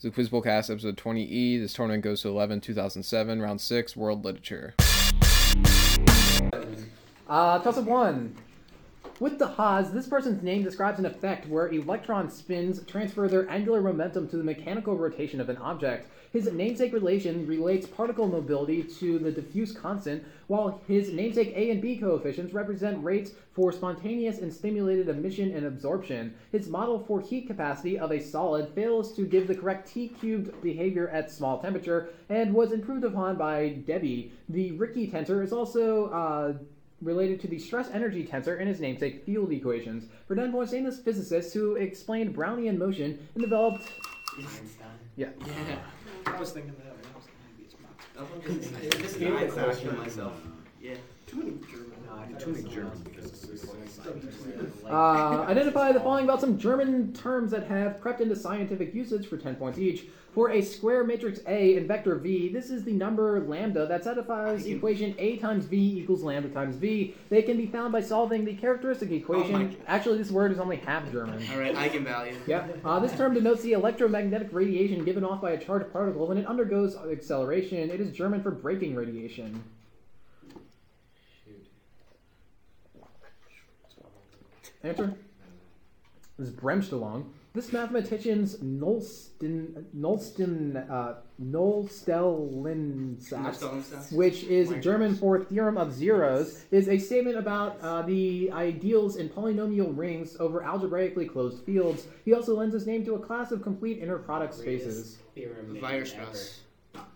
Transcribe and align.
This 0.00 0.16
is 0.16 0.28
Quizbowl 0.30 0.44
Cast, 0.44 0.70
episode 0.70 0.96
20E. 0.96 1.58
This 1.58 1.72
tournament 1.72 2.04
goes 2.04 2.22
to 2.22 2.28
11 2.28 2.60
2007, 2.60 3.42
round 3.42 3.60
6, 3.60 3.96
World 3.96 4.24
Literature. 4.24 4.76
Uh, 7.28 7.58
toss 7.58 7.78
one. 7.78 8.36
With 9.20 9.40
de 9.40 9.48
Haas, 9.48 9.90
this 9.90 10.06
person's 10.06 10.44
name 10.44 10.62
describes 10.62 11.00
an 11.00 11.06
effect 11.06 11.48
where 11.48 11.66
electron 11.66 12.30
spins 12.30 12.84
transfer 12.84 13.26
their 13.26 13.50
angular 13.50 13.82
momentum 13.82 14.28
to 14.28 14.36
the 14.36 14.44
mechanical 14.44 14.96
rotation 14.96 15.40
of 15.40 15.48
an 15.48 15.56
object. 15.56 16.08
His 16.32 16.52
namesake 16.52 16.92
relation 16.92 17.44
relates 17.44 17.84
particle 17.84 18.28
mobility 18.28 18.84
to 18.84 19.18
the 19.18 19.32
diffuse 19.32 19.72
constant, 19.72 20.22
while 20.46 20.80
his 20.86 21.12
namesake 21.12 21.52
A 21.56 21.70
and 21.72 21.82
B 21.82 21.96
coefficients 21.96 22.52
represent 22.52 23.02
rates 23.02 23.32
for 23.52 23.72
spontaneous 23.72 24.38
and 24.38 24.54
stimulated 24.54 25.08
emission 25.08 25.52
and 25.52 25.66
absorption. 25.66 26.32
His 26.52 26.68
model 26.68 27.00
for 27.00 27.20
heat 27.20 27.48
capacity 27.48 27.98
of 27.98 28.12
a 28.12 28.20
solid 28.20 28.68
fails 28.68 29.16
to 29.16 29.26
give 29.26 29.48
the 29.48 29.54
correct 29.56 29.88
T 29.88 30.10
cubed 30.10 30.62
behavior 30.62 31.08
at 31.08 31.28
small 31.28 31.58
temperature 31.58 32.10
and 32.28 32.54
was 32.54 32.70
improved 32.70 33.02
upon 33.02 33.34
by 33.34 33.82
Debye. 33.84 34.30
The 34.48 34.70
Ricci 34.72 35.10
tensor 35.10 35.42
is 35.42 35.52
also 35.52 36.06
uh, 36.10 36.52
related 37.00 37.40
to 37.40 37.48
the 37.48 37.58
stress 37.58 37.88
energy 37.92 38.26
tensor 38.26 38.60
in 38.60 38.66
his 38.66 38.80
namesake 38.80 39.24
field 39.24 39.52
equations. 39.52 40.04
For 40.26 40.34
10 40.34 40.52
points, 40.52 40.72
famous 40.72 40.98
physicist 40.98 41.54
who 41.54 41.76
explained 41.76 42.34
Brownian 42.34 42.78
motion 42.78 43.26
and 43.34 43.42
developed. 43.42 43.88
Einstein. 44.38 44.88
Yeah. 45.16 45.28
Yeah. 45.46 45.78
I 46.26 46.38
was 46.38 46.52
thinking 46.52 46.72
that. 46.72 46.94
when 46.94 47.12
I 47.12 47.16
was 47.16 47.24
thinking 47.24 47.64
it's 47.64 48.70
Max. 48.70 48.96
I 48.96 49.00
just 49.02 49.20
I 49.20 49.66
just 49.66 49.82
Einstein 49.84 49.98
myself. 49.98 50.34
Yeah. 50.80 50.94
Too 51.26 51.36
many 51.36 51.50
German. 51.70 51.87
Too 52.38 52.52
many 52.52 52.68
German 52.68 52.92
Uh, 54.88 55.44
identify 55.48 55.92
the 55.92 56.00
following 56.00 56.24
about 56.24 56.40
some 56.40 56.58
German 56.58 57.12
terms 57.12 57.50
that 57.50 57.66
have 57.66 58.00
crept 58.00 58.20
into 58.20 58.36
scientific 58.36 58.94
usage 58.94 59.26
for 59.26 59.36
10 59.36 59.56
points 59.56 59.78
each. 59.78 60.06
For 60.32 60.50
a 60.50 60.62
square 60.62 61.04
matrix 61.04 61.40
A 61.48 61.76
in 61.76 61.88
vector 61.88 62.14
V, 62.14 62.48
this 62.52 62.70
is 62.70 62.84
the 62.84 62.92
number 62.92 63.40
lambda 63.40 63.86
that 63.86 64.04
satisfies 64.04 64.66
equation 64.66 65.14
A 65.18 65.36
times 65.38 65.64
V 65.64 65.98
equals 65.98 66.22
lambda 66.22 66.48
times 66.50 66.76
V. 66.76 67.14
They 67.28 67.42
can 67.42 67.56
be 67.56 67.66
found 67.66 67.92
by 67.92 68.02
solving 68.02 68.44
the 68.44 68.54
characteristic 68.54 69.10
equation. 69.10 69.76
Oh 69.76 69.84
Actually, 69.88 70.18
this 70.18 70.30
word 70.30 70.52
is 70.52 70.60
only 70.60 70.76
half 70.76 71.10
German. 71.10 71.44
All 71.52 71.58
right, 71.58 71.74
eigenvalue. 71.74 72.36
Yeah. 72.46 72.68
Uh, 72.84 73.00
this 73.00 73.12
term 73.16 73.34
denotes 73.34 73.62
the 73.62 73.72
electromagnetic 73.72 74.50
radiation 74.52 75.04
given 75.04 75.24
off 75.24 75.40
by 75.42 75.52
a 75.52 75.58
charged 75.58 75.92
particle 75.92 76.28
when 76.28 76.38
it 76.38 76.46
undergoes 76.46 76.96
acceleration. 76.96 77.90
It 77.90 78.00
is 78.00 78.12
German 78.12 78.42
for 78.42 78.52
braking 78.52 78.94
radiation. 78.94 79.64
Answer? 84.82 85.14
This 86.38 86.48
is 86.48 86.54
Bremsstrahlung. 86.54 87.26
This 87.54 87.72
mathematician's 87.72 88.56
Nolsten, 88.58 89.84
Nolsten, 89.96 90.88
uh, 90.88 91.14
Nullstellensatz, 91.42 94.12
which 94.12 94.44
is 94.44 94.70
German 94.80 95.16
for 95.16 95.42
theorem 95.42 95.76
of 95.76 95.92
zeros, 95.92 96.64
is 96.70 96.88
a 96.88 96.96
statement 96.98 97.36
about 97.36 97.80
uh, 97.80 98.02
the 98.02 98.52
ideals 98.52 99.16
in 99.16 99.28
polynomial 99.28 99.90
rings 99.96 100.36
over 100.38 100.62
algebraically 100.62 101.26
closed 101.26 101.64
fields. 101.64 102.06
He 102.24 102.32
also 102.32 102.54
lends 102.54 102.74
his 102.74 102.86
name 102.86 103.04
to 103.06 103.16
a 103.16 103.18
class 103.18 103.50
of 103.50 103.60
complete 103.62 103.98
inner 103.98 104.18
product 104.18 104.54
spaces. 104.54 105.18
Theorem. 105.34 105.76
Weierstrass. 105.80 106.58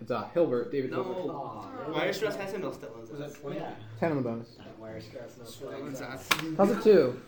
It's 0.01 0.11
uh, 0.11 0.25
Hilbert, 0.35 0.73
David 0.73 0.91
Hilbert. 0.91 1.27
No. 1.27 1.65
Oh, 1.87 1.93
Weierstrass 1.93 2.35
has 2.37 2.53
a 2.55 2.59
Nullstellensatz. 2.59 3.11
Was 3.11 3.21
that 3.21 3.35
20? 3.41 3.57
Yeah. 3.57 3.71
10 4.01 4.11
on 4.11 4.17
the 4.17 4.23
bonus. 4.23 4.57
Wire 4.81 5.01
stress, 5.01 5.37
no 5.39 5.45
Stellensatz. 5.45 6.57
Toss 6.57 6.71
it 6.71 6.83
two. 6.83 7.21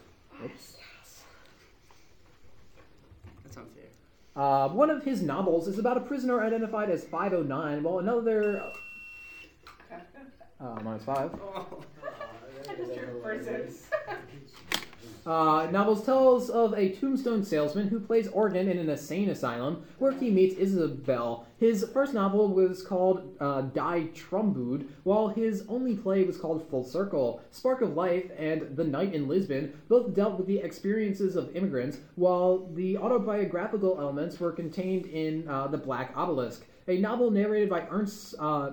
That's 3.45 3.57
unfair. 3.57 3.85
Uh, 4.37 4.69
one 4.69 4.91
of 4.91 5.05
his 5.05 5.23
novels 5.23 5.69
is 5.69 5.79
about 5.79 5.97
a 5.97 6.01
prisoner 6.01 6.43
identified 6.43 6.91
as 6.91 7.05
509, 7.05 7.83
while 7.83 7.99
another. 7.99 8.73
Uh, 10.61 10.81
minus 10.83 11.05
five. 11.05 11.31
Uh, 15.27 15.69
novels 15.71 16.05
tells 16.05 16.51
of 16.51 16.75
a 16.75 16.91
tombstone 16.91 17.43
salesman 17.43 17.89
who 17.89 17.99
plays 17.99 18.29
organ 18.29 18.69
in 18.69 18.79
an 18.79 18.91
insane 18.91 19.31
asylum 19.31 19.83
where 19.99 20.13
he 20.13 20.31
meets 20.31 20.55
Isabel. 20.57 21.47
His 21.59 21.89
first 21.95 22.13
novel 22.13 22.49
was 22.49 22.83
called 22.83 23.35
uh, 23.41 23.63
Die 23.63 24.09
Traumbude, 24.15 24.87
while 25.05 25.29
his 25.29 25.65
only 25.67 25.97
play 25.97 26.25
was 26.25 26.37
called 26.37 26.69
Full 26.69 26.85
Circle. 26.85 27.41
Spark 27.51 27.81
of 27.81 27.95
Life 27.95 28.31
and 28.39 28.77
The 28.77 28.85
Night 28.85 29.15
in 29.15 29.27
Lisbon 29.27 29.73
both 29.89 30.15
dealt 30.15 30.37
with 30.37 30.47
the 30.47 30.59
experiences 30.59 31.37
of 31.37 31.57
immigrants, 31.57 31.99
while 32.17 32.69
the 32.75 32.99
autobiographical 32.99 33.99
elements 33.99 34.39
were 34.39 34.53
contained 34.53 35.07
in 35.07 35.49
uh, 35.49 35.69
The 35.69 35.79
Black 35.79 36.13
Obelisk. 36.15 36.67
A 36.87 36.99
novel 36.99 37.31
narrated 37.31 37.71
by 37.71 37.87
Ernst 37.91 38.35
uh, 38.39 38.73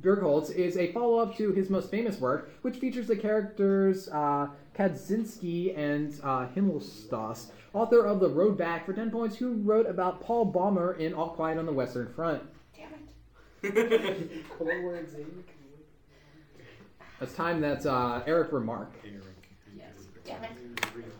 Birkholz 0.00 0.50
is 0.50 0.76
a 0.76 0.92
follow 0.92 1.18
up 1.18 1.36
to 1.36 1.52
his 1.52 1.70
most 1.70 1.90
famous 1.90 2.18
work, 2.18 2.50
which 2.62 2.76
features 2.76 3.06
the 3.06 3.16
characters 3.16 4.08
uh, 4.08 4.48
Katczinsky 4.78 5.76
and 5.76 6.14
uh, 6.22 6.46
Himmelstoss, 6.54 7.46
author 7.72 8.06
of 8.06 8.20
The 8.20 8.28
Road 8.28 8.56
Back 8.56 8.86
for 8.86 8.92
10 8.92 9.10
points, 9.10 9.36
who 9.36 9.54
wrote 9.54 9.86
about 9.86 10.22
Paul 10.22 10.44
Baumer 10.52 10.92
in 10.98 11.12
All 11.14 11.30
Quiet 11.30 11.58
on 11.58 11.66
the 11.66 11.72
Western 11.72 12.12
Front. 12.14 12.42
Damn 12.76 13.72
it. 13.72 14.44
It's 17.20 17.34
time 17.34 17.60
that 17.62 17.84
uh, 17.84 18.22
Eric 18.28 18.52
Remarque. 18.52 18.92
Yes. 19.76 19.86
Damn 20.24 20.44
it. 20.44 20.50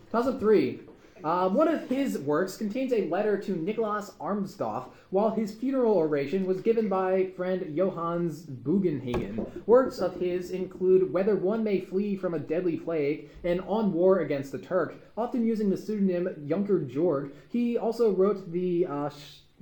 Toss 0.09 0.27
up 0.27 0.39
three. 0.39 0.79
Uh, 1.23 1.49
one 1.49 1.67
of 1.67 1.89
his 1.89 2.17
works 2.19 2.55
contains 2.55 2.93
a 2.93 3.07
letter 3.09 3.37
to 3.37 3.51
Nicholas 3.51 4.11
Amsdorf, 4.21 4.85
while 5.09 5.31
his 5.31 5.53
funeral 5.53 5.95
oration 5.95 6.45
was 6.45 6.61
given 6.61 6.87
by 6.87 7.27
friend 7.35 7.75
Johannes 7.75 8.43
Bugenhagen. 8.43 9.45
Works 9.65 9.99
of 9.99 10.15
his 10.15 10.51
include 10.51 11.11
Whether 11.11 11.35
One 11.35 11.63
May 11.63 11.81
Flee 11.81 12.15
from 12.15 12.33
a 12.33 12.39
Deadly 12.39 12.77
Plague 12.77 13.29
and 13.43 13.61
On 13.61 13.91
War 13.91 14.19
Against 14.19 14.51
the 14.51 14.59
Turk, 14.59 14.95
often 15.17 15.45
using 15.45 15.69
the 15.69 15.77
pseudonym 15.77 16.45
Junker 16.47 16.79
Jorg. 16.79 17.31
He 17.49 17.77
also 17.77 18.11
wrote 18.11 18.51
the 18.51 18.85
uh, 18.85 19.09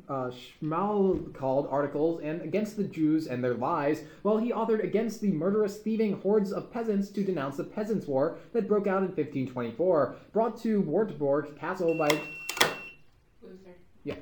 uh, 0.10 0.32
Schmalkald 0.32 1.72
articles 1.72 2.22
and 2.24 2.42
Against 2.42 2.78
the 2.78 2.84
Jews 2.84 3.28
and 3.28 3.44
Their 3.44 3.54
Lies, 3.54 4.04
while 4.22 4.38
he 4.38 4.52
authored 4.52 4.84
Against 4.84 5.22
the 5.22 5.32
Murderous 5.32 5.78
Thieving 5.78 6.22
Hordes 6.22 6.52
of 6.52 6.72
Peasants 6.72 7.10
to 7.10 7.24
denounce 7.24 7.58
the 7.58 7.64
Peasants' 7.64 8.08
War 8.08 8.38
that 8.54 8.68
broke 8.68 8.88
out 8.88 9.04
in 9.04 9.10
1524, 9.10 10.16
brought 10.32 10.62
to 10.62 10.82
Wartburg 10.82 11.58
Castle 11.60 11.98
by. 11.98 12.22
Yeah. 14.04 14.16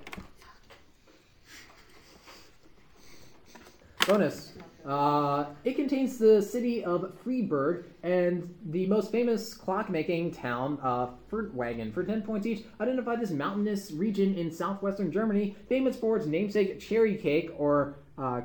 Bonus. 4.07 4.54
Uh, 4.85 5.45
it 5.63 5.75
contains 5.75 6.19
the 6.19 6.39
city 6.41 6.83
of 6.83 7.11
Freiburg 7.23 7.85
and 8.03 8.53
the 8.67 8.85
most 8.85 9.11
famous 9.11 9.53
clockmaking 9.55 10.31
town, 10.31 10.77
uh, 10.83 11.07
Furtwangen. 11.31 11.91
For 11.91 12.03
10 12.03 12.21
points 12.21 12.45
each, 12.45 12.63
identify 12.79 13.15
this 13.15 13.31
mountainous 13.31 13.91
region 13.91 14.35
in 14.35 14.51
southwestern 14.51 15.11
Germany, 15.11 15.55
famous 15.67 15.95
for 15.95 16.17
its 16.17 16.27
namesake 16.27 16.79
cherry 16.79 17.15
cake 17.15 17.49
or 17.57 17.95
uh, 18.19 18.41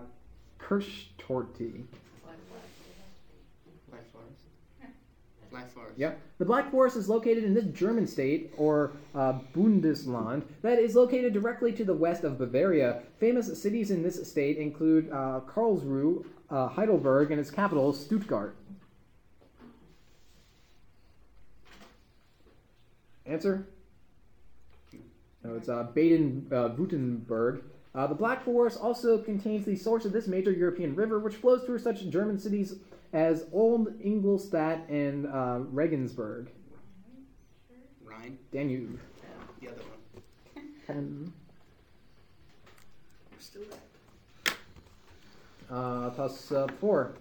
Kirschtorte. 0.59 1.85
Black 3.91 4.11
Forest. 4.11 4.41
Black 5.51 5.71
Forest. 5.71 5.99
Yep. 5.99 6.21
The 6.39 6.45
Black 6.45 6.71
Forest 6.71 6.97
is 6.97 7.09
located 7.09 7.45
in 7.45 7.55
this 7.55 7.65
German 7.67 8.07
state, 8.07 8.53
or 8.57 8.93
uh, 9.15 9.35
Bundesland, 9.55 10.45
that 10.63 10.79
is 10.79 10.95
located 10.95 11.33
directly 11.33 11.73
to 11.73 11.85
the 11.85 11.95
west 11.95 12.25
of 12.25 12.39
Bavaria. 12.39 13.03
Famous 13.19 13.61
cities 13.61 13.91
in 13.91 14.03
this 14.03 14.29
state 14.29 14.59
include 14.59 15.11
uh, 15.11 15.41
Karlsruhe, 15.47 16.25
uh, 16.51 16.69
Heidelberg, 16.69 17.31
and 17.31 17.41
its 17.41 17.51
capital, 17.51 17.93
Stuttgart. 17.93 18.57
Answer? 23.27 23.67
No, 25.45 25.55
it's 25.55 25.69
uh, 25.69 25.85
Baden-Württemberg. 25.95 27.63
Uh, 27.93 28.07
the 28.07 28.15
Black 28.15 28.45
Forest 28.45 28.79
also 28.81 29.19
contains 29.19 29.65
the 29.65 29.75
source 29.75 30.05
of 30.05 30.13
this 30.13 30.29
major 30.29 30.53
European 30.53 30.95
river, 30.95 31.19
which 31.19 31.35
flows 31.35 31.65
through 31.65 31.79
such 31.79 32.09
German 32.09 32.39
cities 32.39 32.75
as 33.13 33.47
Old 33.53 33.89
Ingolstadt 34.01 34.89
and 34.89 35.27
uh, 35.27 35.61
Regensburg. 35.71 36.51
Rhine. 38.05 38.39
Danube. 38.53 38.99
The 39.61 39.69
other 39.69 39.83
one. 39.83 40.67
Ten. 40.87 41.33
Still 43.39 43.63
there. 43.71 44.55
Uh, 45.71 46.11
toss 46.11 46.53
uh, 46.53 46.67
four. 46.81 47.15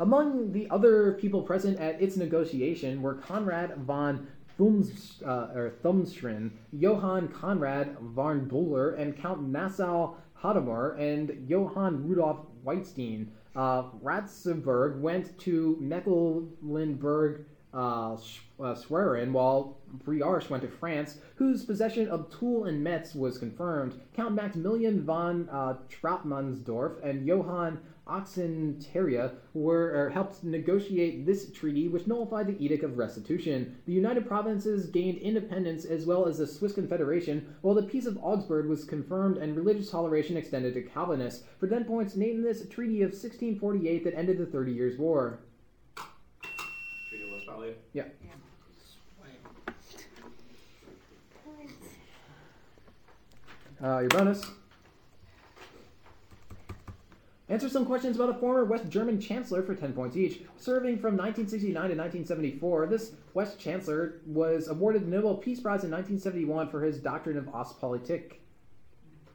Among 0.00 0.52
the 0.52 0.70
other 0.70 1.14
people 1.14 1.42
present 1.42 1.80
at 1.80 2.00
its 2.00 2.16
negotiation 2.16 3.02
were 3.02 3.14
Conrad 3.14 3.76
von 3.78 4.28
Thums, 4.56 5.22
uh, 5.24 5.48
or 5.54 5.72
Thumstrin, 5.84 6.50
Johann 6.72 7.28
Conrad 7.28 7.96
von 8.00 8.46
Buller, 8.46 8.94
and 8.94 9.16
Count 9.16 9.48
Nassau 9.48 10.14
Hadamar, 10.40 10.98
and 10.98 11.48
Johann 11.48 12.08
Rudolf 12.08 12.38
Wettstein. 12.64 13.28
Uh, 13.58 13.90
Ratzenberg 14.04 15.00
went 15.00 15.36
to 15.40 15.76
Mecklenburg 15.80 17.44
uh, 17.74 18.12
uh, 18.14 18.74
Schwerin, 18.76 19.32
while 19.32 19.78
Briarch 20.04 20.48
went 20.48 20.62
to 20.62 20.68
France, 20.68 21.18
whose 21.34 21.64
possession 21.64 22.06
of 22.08 22.30
Toul 22.30 22.66
and 22.66 22.84
Metz 22.84 23.16
was 23.16 23.36
confirmed. 23.36 24.00
Count 24.14 24.36
Maximilian 24.36 25.04
von 25.04 25.48
uh, 25.50 25.74
Trautmannsdorf 25.90 27.02
and 27.04 27.26
Johann 27.26 27.80
Oxenstierna 28.08 29.34
were 29.54 29.92
or 29.94 30.10
helped 30.10 30.42
negotiate 30.42 31.26
this 31.26 31.50
treaty, 31.52 31.88
which 31.88 32.06
nullified 32.06 32.46
the 32.46 32.64
Edict 32.64 32.82
of 32.82 32.98
Restitution. 32.98 33.76
The 33.86 33.92
United 33.92 34.26
Provinces 34.26 34.86
gained 34.86 35.18
independence 35.18 35.84
as 35.84 36.06
well 36.06 36.26
as 36.26 36.38
the 36.38 36.46
Swiss 36.46 36.72
Confederation, 36.72 37.54
while 37.60 37.74
the 37.74 37.82
Peace 37.82 38.06
of 38.06 38.18
Augsburg 38.22 38.66
was 38.66 38.84
confirmed 38.84 39.36
and 39.36 39.56
religious 39.56 39.90
toleration 39.90 40.36
extended 40.36 40.74
to 40.74 40.82
Calvinists. 40.82 41.44
For 41.60 41.68
10 41.68 41.84
points, 41.84 42.16
name 42.16 42.42
this 42.42 42.66
Treaty 42.68 43.02
of 43.02 43.10
1648 43.10 44.04
that 44.04 44.16
ended 44.16 44.38
the 44.38 44.46
Thirty 44.46 44.72
Years' 44.72 44.98
War. 44.98 45.40
Treaty 47.08 47.24
of 47.24 47.30
Westphalia. 47.32 47.74
Uh, 53.80 54.00
your 54.00 54.08
bonus. 54.08 54.44
Answer 57.50 57.68
some 57.70 57.86
questions 57.86 58.16
about 58.16 58.28
a 58.28 58.34
former 58.34 58.64
West 58.64 58.88
German 58.90 59.18
chancellor 59.18 59.62
for 59.62 59.74
10 59.74 59.94
points 59.94 60.16
each. 60.16 60.42
Serving 60.58 60.98
from 60.98 61.16
1969 61.16 61.72
to 61.72 61.96
1974, 61.96 62.86
this 62.86 63.12
West 63.32 63.58
chancellor 63.58 64.20
was 64.26 64.68
awarded 64.68 65.06
the 65.06 65.10
Nobel 65.10 65.36
Peace 65.36 65.60
Prize 65.60 65.82
in 65.84 65.90
1971 65.90 66.68
for 66.68 66.82
his 66.82 66.98
doctrine 66.98 67.38
of 67.38 67.46
Ostpolitik. 67.46 68.34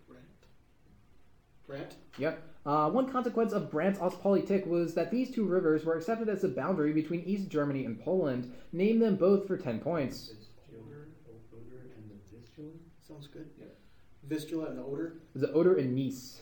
Brent. 0.07 0.23
Brent. 1.65 1.95
Yep. 2.19 2.43
Uh, 2.67 2.89
one 2.91 3.11
consequence 3.11 3.51
of 3.51 3.71
Brandt's 3.71 3.99
Ostpolitik 3.99 4.67
was 4.67 4.93
that 4.93 5.09
these 5.09 5.31
two 5.31 5.45
rivers 5.45 5.83
were 5.83 5.97
accepted 5.97 6.29
as 6.29 6.43
the 6.43 6.49
boundary 6.49 6.93
between 6.93 7.21
East 7.21 7.49
Germany 7.49 7.83
and 7.83 7.99
Poland. 7.99 8.53
Name 8.71 8.99
them 8.99 9.15
both 9.15 9.47
for 9.47 9.57
10 9.57 9.79
points. 9.79 10.29
Vistula, 10.29 10.83
Oder, 11.51 11.81
and 11.97 12.09
the 12.09 12.37
Vistula? 12.37 12.69
Sounds 13.05 13.27
good. 13.27 13.49
Yeah. 13.59 13.65
Vistula 14.23 14.67
and 14.67 14.79
Oder. 14.79 15.15
The 15.33 15.51
Oder 15.51 15.77
and 15.77 15.97
Neisse. 15.97 16.37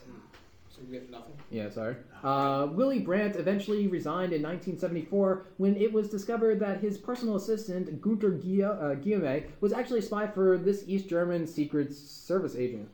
So 0.74 0.80
we 0.88 0.92
get 0.94 1.10
nothing. 1.10 1.34
Yeah, 1.50 1.68
sorry. 1.68 1.96
Uh, 2.24 2.66
Willy 2.72 2.98
Brandt 3.00 3.36
eventually 3.36 3.88
resigned 3.88 4.32
in 4.32 4.40
1974 4.42 5.44
when 5.58 5.76
it 5.76 5.92
was 5.92 6.08
discovered 6.08 6.58
that 6.60 6.80
his 6.80 6.96
personal 6.96 7.36
assistant, 7.36 8.00
Gunter 8.00 8.30
Guilla- 8.30 8.80
uh, 8.82 8.94
Guillaume, 8.94 9.42
was 9.60 9.72
actually 9.74 9.98
a 9.98 10.02
spy 10.02 10.26
for 10.26 10.56
this 10.56 10.84
East 10.86 11.08
German 11.08 11.46
Secret 11.46 11.92
Service 11.92 12.56
agent. 12.56 12.88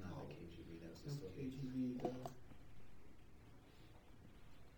Not 0.00 0.28
the 0.28 0.34
KGB, 0.34 0.80
that's 0.82 1.00
the 1.02 1.10
Soviet. 1.10 1.52
KGB. 1.62 2.02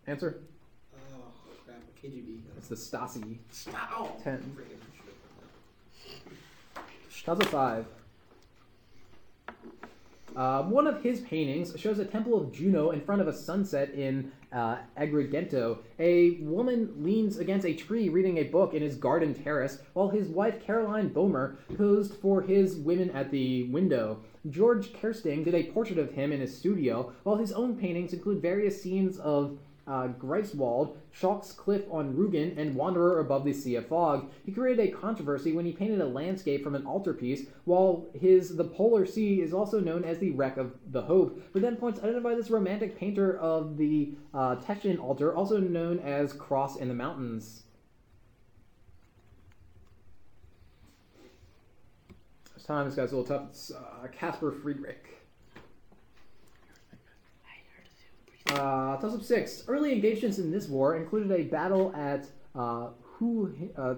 The, 0.05 0.11
Answer? 0.11 0.41
oh 0.95 1.31
crap. 1.65 1.81
KGB. 2.03 2.41
It's 2.57 2.67
the 2.67 2.75
Stasi. 2.75 3.37
Stop. 3.49 4.23
10. 4.23 4.55
Puzzle 7.25 7.45
5. 7.45 7.85
Uh, 10.35 10.63
one 10.63 10.85
of 10.85 11.01
his 11.01 11.21
paintings 11.21 11.73
shows 11.79 11.99
a 11.99 12.05
temple 12.05 12.39
of 12.39 12.51
Juno 12.51 12.91
in 12.91 12.99
front 12.99 13.21
of 13.21 13.27
a 13.27 13.33
sunset 13.33 13.93
in 13.93 14.31
uh, 14.51 14.77
Agrigento. 14.99 15.77
A 15.99 16.31
woman 16.41 16.93
leans 16.97 17.37
against 17.37 17.65
a 17.65 17.73
tree 17.73 18.09
reading 18.09 18.39
a 18.39 18.43
book 18.43 18.73
in 18.73 18.81
his 18.81 18.95
garden 18.95 19.33
terrace, 19.33 19.79
while 19.93 20.09
his 20.09 20.27
wife 20.27 20.61
Caroline 20.61 21.07
Bommer 21.07 21.57
posed 21.77 22.15
for 22.15 22.41
his 22.41 22.75
women 22.75 23.09
at 23.11 23.31
the 23.31 23.63
window. 23.69 24.19
George 24.49 24.93
Kersting 24.99 25.43
did 25.43 25.55
a 25.55 25.71
portrait 25.71 25.97
of 25.97 26.11
him 26.11 26.31
in 26.31 26.41
his 26.41 26.55
studio, 26.55 27.13
while 27.23 27.37
his 27.37 27.53
own 27.53 27.77
paintings 27.77 28.13
include 28.13 28.41
various 28.41 28.81
scenes 28.81 29.17
of 29.19 29.57
uh, 29.87 30.07
Greifswald, 30.19 30.95
Schalk's 31.11 31.51
Cliff 31.51 31.83
on 31.91 32.13
Rügen, 32.13 32.57
and 32.57 32.75
Wanderer 32.75 33.19
above 33.19 33.45
the 33.45 33.53
Sea 33.53 33.75
of 33.75 33.87
Fog. 33.87 34.31
He 34.45 34.51
created 34.51 34.87
a 34.87 34.91
controversy 34.91 35.53
when 35.53 35.65
he 35.65 35.71
painted 35.71 36.01
a 36.01 36.05
landscape 36.05 36.63
from 36.63 36.75
an 36.75 36.85
altarpiece, 36.85 37.47
while 37.65 38.05
his 38.13 38.55
The 38.55 38.63
Polar 38.63 39.05
Sea 39.05 39.41
is 39.41 39.53
also 39.53 39.79
known 39.79 40.03
as 40.03 40.17
the 40.19 40.31
Wreck 40.31 40.57
of 40.57 40.73
the 40.91 41.03
Hope. 41.03 41.41
But 41.53 41.61
then 41.61 41.75
points, 41.75 41.99
identify 41.99 42.33
this 42.35 42.49
romantic 42.49 42.97
painter 42.97 43.37
of 43.37 43.77
the 43.77 44.13
uh, 44.33 44.57
altar, 44.99 45.35
also 45.35 45.59
known 45.59 45.99
as 45.99 46.33
Cross 46.33 46.77
in 46.77 46.87
the 46.87 46.93
Mountains. 46.93 47.63
This 52.55 52.63
time, 52.63 52.85
this 52.85 52.95
guy's 52.95 53.11
a 53.11 53.17
little 53.17 53.37
tough. 53.37 53.49
It's 53.49 53.71
uh, 53.71 54.07
Caspar 54.11 54.51
Friedrich. 54.51 55.24
Uh, 58.49 58.97
toss 58.97 59.15
up 59.15 59.23
six. 59.23 59.63
Early 59.67 59.91
engagements 59.91 60.37
in 60.37 60.51
this 60.51 60.67
war 60.67 60.97
included 60.97 61.31
a 61.31 61.43
battle 61.43 61.93
at 61.95 62.27
uh, 62.53 62.89
Hu, 63.17 63.55
uh, 63.77 63.95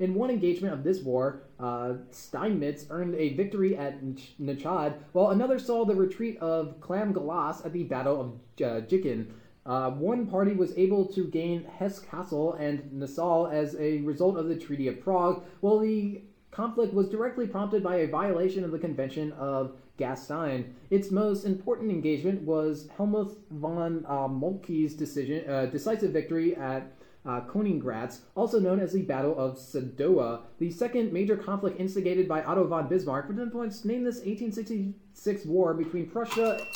In 0.00 0.14
one 0.14 0.30
engagement 0.30 0.72
of 0.74 0.82
this 0.82 1.02
war, 1.02 1.42
uh, 1.60 1.94
Steinmetz 2.10 2.86
earned 2.90 3.14
a 3.14 3.34
victory 3.34 3.76
at 3.76 4.02
Nachod, 4.40 4.94
while 5.12 5.30
another 5.30 5.58
saw 5.58 5.84
the 5.84 5.94
retreat 5.94 6.38
of 6.38 6.80
Clam 6.80 7.12
Galas 7.12 7.64
at 7.64 7.72
the 7.72 7.84
Battle 7.84 8.20
of 8.20 8.32
uh. 8.58 9.26
Uh, 9.64 9.90
one 9.90 10.26
party 10.26 10.54
was 10.54 10.76
able 10.76 11.06
to 11.06 11.26
gain 11.28 11.64
Hesse-Kassel 11.78 12.58
and 12.58 12.92
Nassau 12.92 13.46
as 13.46 13.76
a 13.76 13.98
result 13.98 14.36
of 14.36 14.48
the 14.48 14.56
Treaty 14.56 14.88
of 14.88 15.00
Prague, 15.00 15.44
while 15.60 15.78
the 15.78 16.22
conflict 16.50 16.92
was 16.92 17.08
directly 17.08 17.46
prompted 17.46 17.82
by 17.82 17.96
a 17.96 18.08
violation 18.08 18.64
of 18.64 18.72
the 18.72 18.78
Convention 18.78 19.32
of 19.32 19.76
Gastein. 19.98 20.72
Its 20.90 21.10
most 21.10 21.44
important 21.44 21.90
engagement 21.90 22.42
was 22.42 22.88
Helmuth 22.96 23.36
von 23.50 24.04
uh, 24.08 24.28
Moltke's 24.28 24.94
decision, 24.94 25.48
uh, 25.48 25.66
decisive 25.66 26.12
victory 26.12 26.56
at 26.56 26.92
uh, 27.24 27.40
Königgrätz, 27.42 28.20
also 28.34 28.58
known 28.58 28.80
as 28.80 28.92
the 28.92 29.02
Battle 29.02 29.38
of 29.38 29.56
Sadowa, 29.56 30.42
the 30.58 30.70
second 30.70 31.12
major 31.12 31.36
conflict 31.36 31.78
instigated 31.78 32.26
by 32.26 32.42
Otto 32.42 32.66
von 32.66 32.88
Bismarck. 32.88 33.26
For 33.26 33.34
10 33.34 33.50
points, 33.50 33.84
name 33.84 34.04
this 34.04 34.16
1866 34.16 35.46
war 35.46 35.74
between 35.74 36.08
Prussia. 36.08 36.66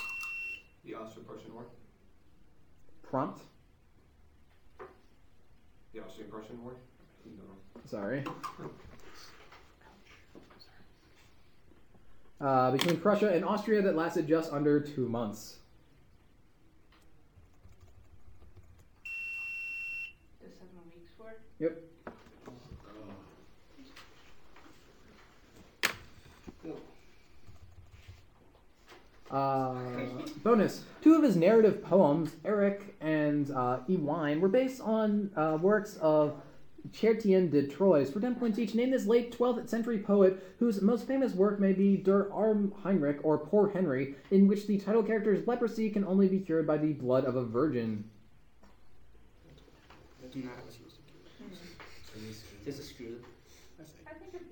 The 0.85 0.95
Austro-Prussian 0.95 1.53
War. 1.53 1.65
Prompt. 3.03 3.41
The 5.93 6.01
Austrian-Prussian 6.01 6.63
War. 6.63 6.75
No. 7.25 7.43
Sorry. 7.87 8.23
Uh, 12.39 12.71
between 12.71 12.99
Prussia 12.99 13.33
and 13.33 13.45
Austria 13.45 13.81
that 13.81 13.97
lasted 13.97 14.29
just 14.29 14.53
under 14.53 14.79
two 14.79 15.09
months. 15.09 15.57
The 20.43 20.51
seven 20.51 20.69
weeks 20.95 21.13
war. 21.19 21.35
Uh, 29.31 29.75
bonus. 30.45 30.83
Two 31.03 31.15
of 31.15 31.23
his 31.23 31.37
narrative 31.37 31.83
poems, 31.83 32.33
Erec 32.45 32.83
and 33.01 33.51
uh, 33.51 33.79
Iwein, 33.89 34.41
were 34.41 34.49
based 34.49 34.83
on 34.83 35.31
uh, 35.37 35.57
works 35.61 35.97
of 36.03 36.35
Chrétien 36.93 37.51
de 37.51 37.67
Troyes. 37.67 38.11
For 38.11 38.21
10 38.21 38.37
points 38.37 38.59
each, 38.59 38.75
name 38.75 38.91
this 38.91 39.07
late 39.07 39.37
12th 39.37 39.69
century 39.69 39.99
poet 39.99 40.55
whose 40.59 40.83
most 40.83 41.07
famous 41.07 41.35
work 41.35 41.61
may 41.61 41.73
be 41.73 41.97
Der 41.97 42.31
Arm 42.33 42.73
Heinrich 42.83 43.19
or 43.23 43.39
Poor 43.39 43.69
Henry, 43.71 44.15
in 44.31 44.47
which 44.47 44.67
the 44.67 44.79
title 44.79 45.03
character's 45.03 45.47
leprosy 45.47 45.91
can 45.91 46.05
only 46.05 46.29
be 46.29 46.39
cured 46.39 46.67
by 46.67 46.77
the 46.77 46.93
blood 46.93 47.25
of 47.25 47.37
a 47.37 47.45
virgin. 47.45 48.05
That's 50.23 50.37
not 50.37 50.57
what 50.65 50.75
she 50.75 50.83
used 50.85 50.97
to 50.97 52.49
do. 52.49 52.65
Just 52.65 52.81
a 52.81 52.83
screw. 52.83 53.17
I 53.79 53.85
think. 53.85 54.09
I 54.09 54.15
think 54.15 54.35
it 54.35 54.43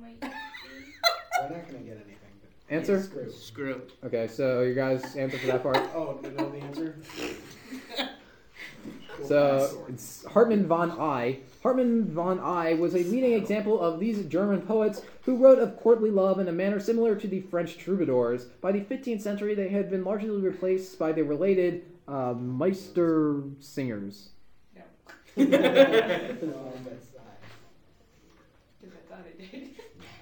might. 0.00 0.32
We're 1.40 1.56
not 1.56 1.66
gonna 1.66 1.78
get 1.78 1.96
anything. 1.96 2.16
But 2.68 2.74
Answer? 2.74 3.02
Screw. 3.02 3.30
Screw. 3.32 3.82
Okay, 4.04 4.26
so 4.28 4.62
you 4.62 4.74
guys 4.74 5.16
answer 5.16 5.38
for 5.38 5.46
that 5.46 5.62
part. 5.62 5.76
Oh, 5.94 6.18
you 6.22 6.30
know 6.32 6.50
the 6.50 6.58
answer? 6.58 6.96
So 9.24 9.84
it's 9.88 10.24
Hartmann 10.26 10.66
von 10.66 10.92
I. 10.92 11.38
Hartmann 11.68 12.06
von 12.06 12.40
I 12.40 12.72
was 12.72 12.94
a 12.94 13.04
leading 13.04 13.34
example 13.34 13.78
of 13.78 14.00
these 14.00 14.24
German 14.24 14.62
poets 14.62 15.02
who 15.24 15.36
wrote 15.36 15.58
of 15.58 15.76
courtly 15.76 16.10
love 16.10 16.38
in 16.38 16.48
a 16.48 16.52
manner 16.52 16.80
similar 16.80 17.14
to 17.16 17.28
the 17.28 17.42
French 17.42 17.76
troubadours. 17.76 18.46
By 18.62 18.72
the 18.72 18.80
15th 18.80 19.20
century, 19.20 19.54
they 19.54 19.68
had 19.68 19.90
been 19.90 20.02
largely 20.02 20.30
replaced 20.30 20.98
by 20.98 21.12
the 21.12 21.24
related 21.24 21.84
uh, 22.08 22.32
Meister 22.32 23.42
singers. 23.60 24.30
Oh, 25.36 26.72
that's 26.84 27.08
sad. 27.10 27.36
Because 28.80 28.96
I 28.96 29.14
thought 29.14 29.26
it 29.26 29.50
did. 29.50 29.70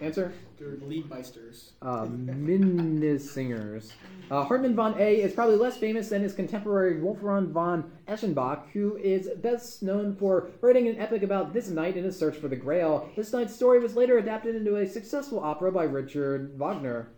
Answer? 0.01 0.33
They're 0.59 0.73
Liedmeisters. 0.77 1.71
Uh, 1.81 2.05
Minnesingers. 2.07 3.93
Uh, 4.31 4.45
Hartmann 4.45 4.75
von 4.75 4.95
A 5.01 5.23
is 5.23 5.33
probably 5.33 5.57
less 5.57 5.79
famous 5.79 6.11
than 6.11 6.23
his 6.23 6.35
contemporary 6.35 7.01
Wolfram 7.01 7.51
von 7.53 7.91
Eschenbach, 8.07 8.69
who 8.73 8.97
is 8.97 9.29
best 9.39 9.83
known 9.83 10.15
for 10.15 10.49
writing 10.61 10.87
an 10.89 10.99
epic 10.99 11.23
about 11.23 11.55
this 11.55 11.69
knight 11.69 11.97
in 11.97 12.05
his 12.05 12.19
search 12.19 12.37
for 12.37 12.49
the 12.49 12.57
Grail. 12.57 13.09
This 13.17 13.33
knight's 13.33 13.55
story 13.55 13.79
was 13.79 13.97
later 13.97 14.19
adapted 14.19 14.55
into 14.55 14.77
a 14.77 14.87
successful 14.87 15.41
opera 15.41 15.73
by 15.73 15.85
Richard 15.85 16.59
Wagner. 16.59 17.09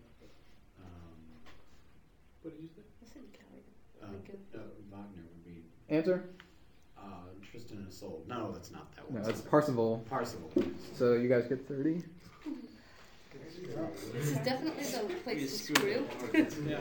Um, 0.79 0.85
What 2.43 2.55
did 2.55 2.63
you 2.63 2.69
say? 2.69 2.81
I 3.03 3.05
said 3.13 3.23
Kelly. 3.33 3.61
uh, 4.03 4.57
uh, 4.57 4.61
Wagner 4.89 5.23
would 5.33 5.45
be 5.45 5.63
Answer? 5.93 6.29
uh, 6.97 7.01
Tristan 7.51 7.79
and 7.79 7.91
sold. 7.93 8.23
No, 8.29 8.53
that's 8.53 8.71
not 8.71 8.95
that 8.95 9.03
one. 9.11 9.15
No, 9.15 9.21
one. 9.27 9.29
that's 9.29 9.41
Parsifal. 9.41 10.05
Parsival. 10.09 10.49
So 10.93 11.13
you 11.15 11.27
guys 11.27 11.45
get 11.47 11.67
30. 11.67 12.03
This 14.13 14.31
is 14.31 14.37
definitely 14.37 14.83
the 14.83 15.13
place 15.23 15.65
to 15.65 15.73
screw. 15.73 16.07
Yeah. 16.67 16.79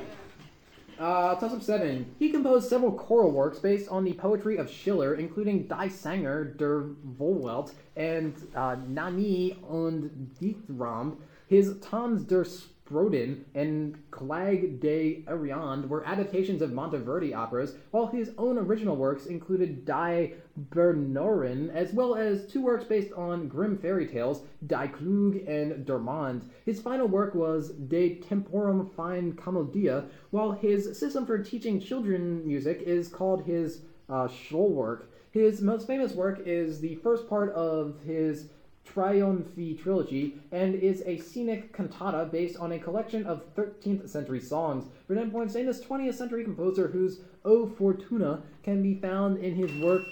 Uh, 0.99 1.37
toss 1.37 1.65
seven. 1.65 2.13
He 2.19 2.31
composed 2.31 2.69
several 2.69 2.91
choral 2.91 3.31
works 3.31 3.61
based 3.61 3.89
on 3.89 4.03
the 4.03 4.15
poetry 4.15 4.57
of 4.57 4.69
Schiller, 4.69 5.15
including 5.15 5.69
Die 5.69 5.89
Sanger 5.89 6.45
der 6.45 6.87
Wohlwelt 7.17 7.71
and 7.97 8.35
uh, 8.57 8.75
Nani 8.89 9.57
und 9.69 10.11
Dichtraum. 10.41 11.19
His 11.47 11.79
Tons 11.81 12.25
der 12.25 12.45
Sproden 12.89 13.45
and 13.55 13.99
Klag 14.11 14.81
de 14.81 15.23
Ariand 15.27 15.89
were 15.89 16.07
adaptations 16.07 16.63
of 16.63 16.71
Monteverdi 16.71 17.35
operas, 17.35 17.75
while 17.91 18.07
his 18.07 18.33
own 18.39 18.59
original 18.59 18.97
works 18.97 19.27
included 19.27 19.85
Die 19.85 20.33
Bernauerin, 20.57 21.71
as 21.71 21.93
well 21.93 22.15
as 22.15 22.47
two 22.47 22.63
works 22.63 22.85
based 22.85 23.13
on 23.13 23.49
Grimm 23.49 23.77
fairy 23.77 24.07
tales, 24.07 24.43
Die 24.67 24.87
Klug 24.89 25.37
and 25.47 25.87
Dormand. 25.87 26.45
His 26.65 26.81
final 26.81 27.07
work 27.07 27.35
was 27.35 27.71
De 27.71 28.21
Temporum 28.21 28.91
Fine 28.95 29.35
Comoedia, 29.35 30.07
while 30.31 30.53
his 30.53 30.99
system 30.99 31.27
for 31.27 31.39
teaching 31.39 31.81
children 31.81 32.47
music 32.47 32.83
is 32.83 33.09
called 33.09 33.45
his 33.45 33.83
uh, 34.09 34.29
Schulwerk. 34.29 35.05
His 35.31 35.61
most 35.61 35.87
famous 35.87 36.15
work 36.15 36.41
is 36.47 36.81
the 36.81 36.97
first 36.97 37.29
part 37.29 37.53
of 37.53 37.99
his 38.05 38.49
Triumphi 38.93 39.75
trilogy 39.75 40.41
and 40.53 40.75
is 40.75 41.03
a 41.07 41.19
scenic 41.19 41.73
cantata 41.73 42.29
based 42.31 42.59
on 42.59 42.73
a 42.73 42.79
collection 42.79 43.27
of 43.27 43.55
13th 43.55 44.09
century 44.09 44.41
songs. 44.41 44.85
For 45.07 45.15
10 45.15 45.31
points, 45.31 45.55
name 45.55 45.67
20th 45.67 46.15
century 46.15 46.45
composer 46.45 46.89
whose 46.89 47.21
O 47.45 47.67
Fortuna 47.67 48.43
can 48.63 48.83
be 48.83 48.95
found 48.95 49.39
in 49.39 49.55
his 49.55 49.73
work. 49.83 50.03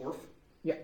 Orff. 0.00 0.16
Nice. 0.64 0.82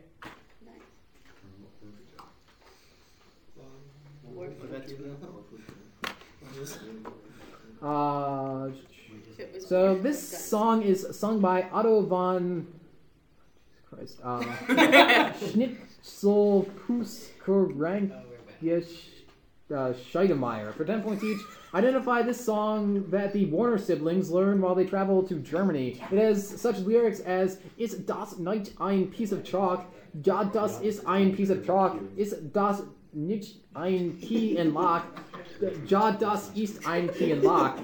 Uh, 7.82 8.70
If 9.32 9.40
it 9.40 9.54
was 9.54 9.66
so 9.66 9.94
this 9.96 10.48
song 10.48 10.82
is 10.82 11.06
sung 11.12 11.40
by 11.40 11.68
Otto 11.72 12.02
von. 12.02 12.66
Christ. 13.94 14.18
Uh, 14.24 14.42
Schnitzelpuskerank. 16.02 18.12
Yes, 18.60 18.86
uh, 19.70 19.92
Scheidemeyer. 19.92 20.74
For 20.74 20.84
10 20.84 21.02
points 21.02 21.24
each, 21.24 21.40
identify 21.74 22.22
this 22.22 22.44
song 22.44 23.04
that 23.10 23.32
the 23.32 23.46
Warner 23.46 23.78
siblings 23.78 24.30
learned 24.30 24.62
while 24.62 24.74
they 24.74 24.84
traveled 24.84 25.28
to 25.28 25.36
Germany. 25.36 26.00
It 26.10 26.18
has 26.18 26.46
such 26.60 26.78
lyrics 26.78 27.20
as 27.20 27.58
Ist 27.78 28.06
das 28.06 28.38
nicht 28.38 28.72
ein 28.80 29.10
Piece 29.10 29.32
of 29.32 29.44
chalk? 29.44 29.84
Ja, 30.24 30.44
das 30.44 30.80
ist 30.80 31.06
ein 31.06 31.34
Piece 31.34 31.50
of 31.50 31.64
chalk. 31.64 31.98
Ist 32.16 32.36
das 32.52 32.82
nicht 33.12 33.60
ein 33.74 34.18
Key 34.20 34.56
in 34.56 34.74
Lock? 34.74 35.02
Ja, 35.86 36.12
das 36.12 36.50
ist 36.54 36.86
ein 36.86 37.10
Key 37.12 37.30
in 37.32 37.42
Lock. 37.42 37.74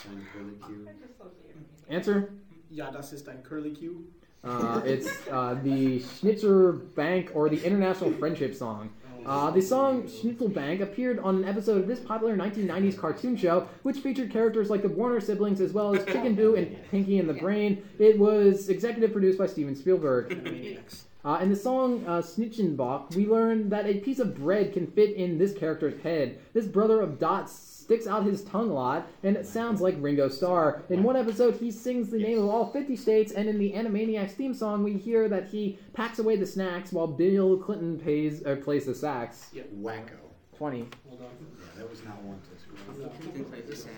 It's 0.00 0.08
time 0.08 0.26
curly 0.32 0.54
Q. 0.66 0.88
I 0.88 0.92
just 1.06 1.20
love 1.20 1.30
the 1.42 1.50
animation. 1.50 1.84
Answer? 1.90 2.32
Ja, 2.70 2.90
das 2.90 3.12
ist 3.12 3.28
ein 3.28 3.42
Curly 3.42 3.70
Q. 3.70 4.04
Uh, 4.42 4.80
it's 4.86 5.28
uh, 5.28 5.58
the 5.62 6.00
Schnitzer 6.00 6.72
Bank 6.72 7.32
or 7.34 7.50
the 7.50 7.62
International 7.62 8.10
Friendship 8.12 8.54
Song. 8.54 8.90
Uh, 9.26 9.50
the 9.50 9.60
song 9.60 10.04
Schnitzelbank 10.04 10.80
appeared 10.80 11.18
on 11.18 11.36
an 11.36 11.44
episode 11.44 11.82
of 11.82 11.86
this 11.86 12.00
popular 12.00 12.34
1990s 12.34 12.96
cartoon 12.96 13.36
show, 13.36 13.68
which 13.82 13.98
featured 13.98 14.30
characters 14.30 14.70
like 14.70 14.80
the 14.80 14.88
Warner 14.88 15.20
siblings 15.20 15.60
as 15.60 15.74
well 15.74 15.94
as 15.94 16.06
Chicken 16.06 16.34
Boo 16.34 16.56
and 16.56 16.74
Pinky 16.90 17.18
and 17.18 17.28
the 17.28 17.34
Brain. 17.34 17.82
It 17.98 18.18
was 18.18 18.70
executive 18.70 19.12
produced 19.12 19.36
by 19.36 19.46
Steven 19.46 19.76
Spielberg. 19.76 20.78
Maniacs. 21.24 21.40
Uh, 21.40 21.42
in 21.42 21.50
the 21.50 21.56
song 21.56 22.04
uh, 22.06 22.20
Snitchenbach, 22.20 23.14
we 23.14 23.26
learn 23.26 23.68
that 23.70 23.86
a 23.86 23.94
piece 24.00 24.18
of 24.18 24.34
bread 24.34 24.72
can 24.72 24.86
fit 24.86 25.14
in 25.14 25.38
this 25.38 25.54
character's 25.54 26.00
head. 26.02 26.38
This 26.52 26.66
brother 26.66 27.00
of 27.00 27.18
Dot 27.18 27.50
sticks 27.50 28.06
out 28.06 28.24
his 28.24 28.44
tongue 28.44 28.70
a 28.70 28.74
lot, 28.74 29.08
and 29.22 29.36
it 29.36 29.46
sounds 29.46 29.80
like 29.80 29.96
Ringo 29.98 30.28
Starr. 30.28 30.82
In 30.90 31.02
one 31.02 31.16
episode, 31.16 31.56
he 31.56 31.70
sings 31.70 32.10
the 32.10 32.18
name 32.18 32.38
of 32.38 32.48
all 32.48 32.70
50 32.70 32.96
states, 32.96 33.32
and 33.32 33.48
in 33.48 33.58
the 33.58 33.72
Animaniacs 33.72 34.32
theme 34.32 34.54
song, 34.54 34.84
we 34.84 34.92
hear 34.94 35.28
that 35.28 35.48
he 35.48 35.78
packs 35.92 36.18
away 36.18 36.36
the 36.36 36.46
snacks 36.46 36.92
while 36.92 37.06
Bill 37.06 37.58
Clinton 37.58 37.98
pays, 37.98 38.44
uh, 38.46 38.56
plays 38.56 38.86
the 38.86 38.94
sax. 38.94 39.50
Wakko. 39.80 40.16
20. 40.56 40.86
Hold 41.08 41.22
on. 41.22 41.26
Yeah, 41.40 41.64
that 41.78 41.90
was 41.90 42.04
not 42.04 42.22
one 42.22 42.38
to 42.38 42.60
screw. 42.60 42.76
You 43.24 43.32
can 43.32 43.44
play 43.46 43.62
the 43.62 43.74
sax. 43.74 43.94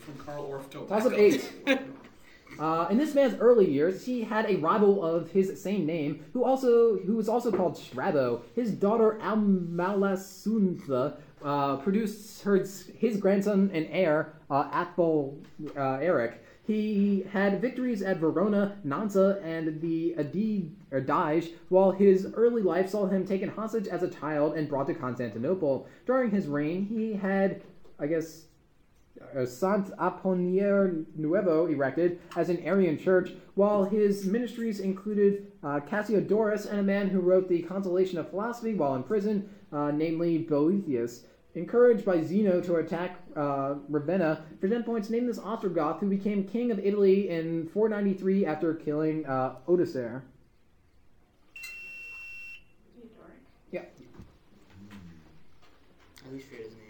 From 0.00 0.18
Carl 0.18 0.50
Orff 0.50 0.68
to 0.70 0.86
Toss 0.86 1.06
up 1.06 1.12
8. 1.12 1.52
Uh, 2.58 2.86
in 2.90 2.98
this 2.98 3.14
man's 3.14 3.38
early 3.40 3.70
years, 3.70 4.04
he 4.04 4.22
had 4.22 4.48
a 4.48 4.56
rival 4.56 5.04
of 5.04 5.30
his 5.30 5.60
same 5.60 5.86
name, 5.86 6.24
who 6.32 6.44
also 6.44 6.98
who 6.98 7.16
was 7.16 7.28
also 7.28 7.50
called 7.50 7.76
Strabo. 7.76 8.42
His 8.54 8.70
daughter 8.70 9.18
Amalasuntha 9.22 11.16
uh, 11.44 11.76
produced 11.76 12.42
her, 12.42 12.64
his 12.98 13.16
grandson 13.18 13.70
and 13.72 13.86
heir, 13.90 14.34
uh, 14.50 14.86
uh, 14.96 15.18
Eric. 15.76 16.40
He 16.66 17.26
had 17.30 17.60
victories 17.60 18.00
at 18.00 18.16
Verona, 18.16 18.78
Nansa, 18.84 19.38
and 19.44 19.82
the 19.82 20.14
Adige, 20.16 21.50
while 21.68 21.90
his 21.90 22.32
early 22.34 22.62
life 22.62 22.88
saw 22.88 23.06
him 23.06 23.26
taken 23.26 23.50
hostage 23.50 23.86
as 23.86 24.02
a 24.02 24.08
child 24.08 24.56
and 24.56 24.66
brought 24.66 24.86
to 24.86 24.94
Constantinople. 24.94 25.86
During 26.06 26.30
his 26.30 26.46
reign, 26.46 26.86
he 26.86 27.12
had, 27.12 27.62
I 28.00 28.06
guess, 28.06 28.46
Sant 29.46 29.90
Aponier 29.96 31.04
Nuevo 31.16 31.66
erected 31.66 32.20
as 32.36 32.48
an 32.48 32.58
Arian 32.60 32.98
church, 32.98 33.30
while 33.54 33.84
his 33.84 34.24
ministries 34.24 34.80
included 34.80 35.52
uh, 35.62 35.80
Cassiodorus 35.80 36.66
and 36.70 36.80
a 36.80 36.82
man 36.82 37.08
who 37.08 37.20
wrote 37.20 37.48
the 37.48 37.62
Consolation 37.62 38.18
of 38.18 38.30
Philosophy 38.30 38.74
while 38.74 38.94
in 38.94 39.02
prison, 39.02 39.48
uh, 39.72 39.90
namely 39.90 40.38
Boethius. 40.38 41.24
Encouraged 41.56 42.04
by 42.04 42.20
Zeno 42.20 42.60
to 42.60 42.76
attack 42.76 43.20
uh, 43.36 43.76
Ravenna, 43.88 44.44
for 44.60 44.68
10 44.68 44.82
points, 44.82 45.08
name 45.08 45.26
this 45.26 45.38
Ostrogoth 45.38 46.00
who 46.00 46.08
became 46.08 46.42
king 46.42 46.72
of 46.72 46.80
Italy 46.80 47.28
in 47.28 47.68
493 47.68 48.44
after 48.44 48.74
killing 48.74 49.24
uh, 49.26 49.54
Odoacer. 49.68 50.22
Theodoric. 52.96 53.38
At 56.26 56.32
least 56.32 56.48
forget 56.48 56.64
his 56.64 56.72
name. 56.72 56.84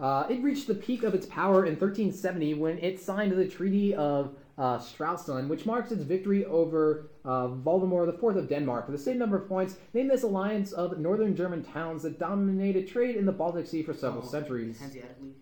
Uh, 0.00 0.26
it 0.30 0.42
reached 0.42 0.66
the 0.66 0.74
peak 0.74 1.02
of 1.02 1.14
its 1.14 1.26
power 1.26 1.66
in 1.66 1.72
1370 1.72 2.54
when 2.54 2.78
it 2.78 2.98
signed 2.98 3.32
the 3.32 3.46
Treaty 3.46 3.94
of 3.94 4.34
uh, 4.56 4.78
Stralsund, 4.78 5.48
which 5.48 5.66
marks 5.66 5.92
its 5.92 6.02
victory 6.04 6.44
over 6.46 7.10
uh, 7.24 7.48
Valdemar 7.48 8.08
IV 8.08 8.22
of 8.36 8.48
Denmark. 8.48 8.86
For 8.86 8.92
the 8.92 8.98
same 8.98 9.18
number 9.18 9.36
of 9.36 9.46
points, 9.48 9.76
name 9.92 10.08
this 10.08 10.22
alliance 10.22 10.72
of 10.72 10.98
northern 10.98 11.36
German 11.36 11.62
towns 11.62 12.02
that 12.04 12.18
dominated 12.18 12.88
trade 12.88 13.16
in 13.16 13.26
the 13.26 13.32
Baltic 13.32 13.66
Sea 13.66 13.82
for 13.82 13.92
several 13.94 14.22
Oh, 14.24 14.28
centuries. 14.28 14.78
Hanseatic 14.80 15.16
League. 15.22 15.34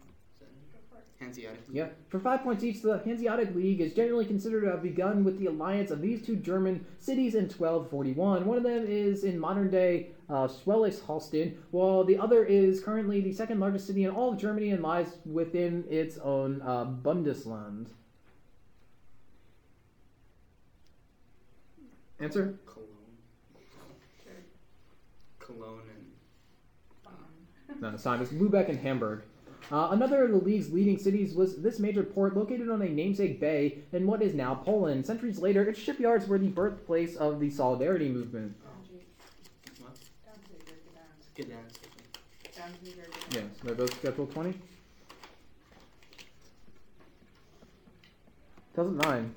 Hanseatic 1.21 1.59
League. 1.69 1.77
Yeah, 1.77 1.88
for 2.09 2.21
five 2.21 2.43
points 2.43 2.62
each, 2.62 2.81
the 2.81 2.99
Hanseatic 3.05 3.55
League 3.55 3.81
is 3.81 3.93
generally 3.93 4.25
considered 4.25 4.62
to 4.62 4.71
have 4.71 4.83
begun 4.83 5.25
with 5.25 5.38
the 5.41 5.47
alliance 5.47 5.91
of 5.91 6.00
these 6.00 6.25
two 6.25 6.37
German 6.37 6.85
cities 6.99 7.35
in 7.35 7.45
1241. 7.45 8.45
One 8.47 8.57
of 8.59 8.62
them 8.62 8.85
is 8.87 9.25
in 9.25 9.38
modern 9.38 9.69
day 9.71 10.11
uh, 10.28 10.49
Schleswig-Holstein, 10.49 11.56
while 11.70 12.04
the 12.04 12.18
other 12.18 12.44
is 12.44 12.82
currently 12.82 13.20
the 13.20 13.32
second 13.32 13.61
largest 13.61 13.87
city 13.87 14.04
in 14.04 14.11
all 14.11 14.32
of 14.32 14.38
Germany 14.38 14.70
and 14.70 14.82
lies 14.82 15.16
within 15.25 15.85
its 15.88 16.18
own 16.18 16.61
uh, 16.62 16.85
Bundesland. 16.85 17.88
Answer? 22.20 22.58
Cologne. 22.66 22.88
Sure. 24.25 24.32
Cologne 25.38 25.82
and. 25.97 26.06
Um, 27.06 27.80
No, 27.80 27.90
it's 27.90 28.04
not. 28.04 28.20
It's 28.20 28.32
Lubeck 28.32 28.68
and 28.68 28.78
Hamburg. 28.78 29.23
Uh, 29.70 29.88
another 29.92 30.25
of 30.25 30.30
the 30.30 30.38
league's 30.38 30.73
leading 30.73 30.99
cities 30.99 31.35
was 31.35 31.61
this 31.61 31.78
major 31.78 32.02
port 32.02 32.35
located 32.35 32.70
on 32.70 32.80
a 32.80 32.88
namesake 32.88 33.38
bay 33.38 33.78
in 33.92 34.06
what 34.06 34.23
is 34.23 34.35
now 34.35 34.54
Poland. 34.54 35.04
Centuries 35.04 35.38
later, 35.38 35.62
its 35.68 35.78
shipyards 35.78 36.26
were 36.26 36.38
the 36.38 36.49
birthplace 36.49 37.16
of 37.16 37.38
the 37.38 37.50
Solidarity 37.50 38.08
movement. 38.08 38.56
Danzig. 38.64 39.06
What? 39.80 39.94
Danzig 40.25 40.56
or 40.56 40.73
Gdansk. 40.94 41.35
Good 41.37 41.50
dance. 41.50 41.78
Or 43.40 43.66
they're 43.66 43.75
both 43.75 43.95
scheduled 43.99 44.33
20. 44.33 44.54
Doesn't. 48.75 49.35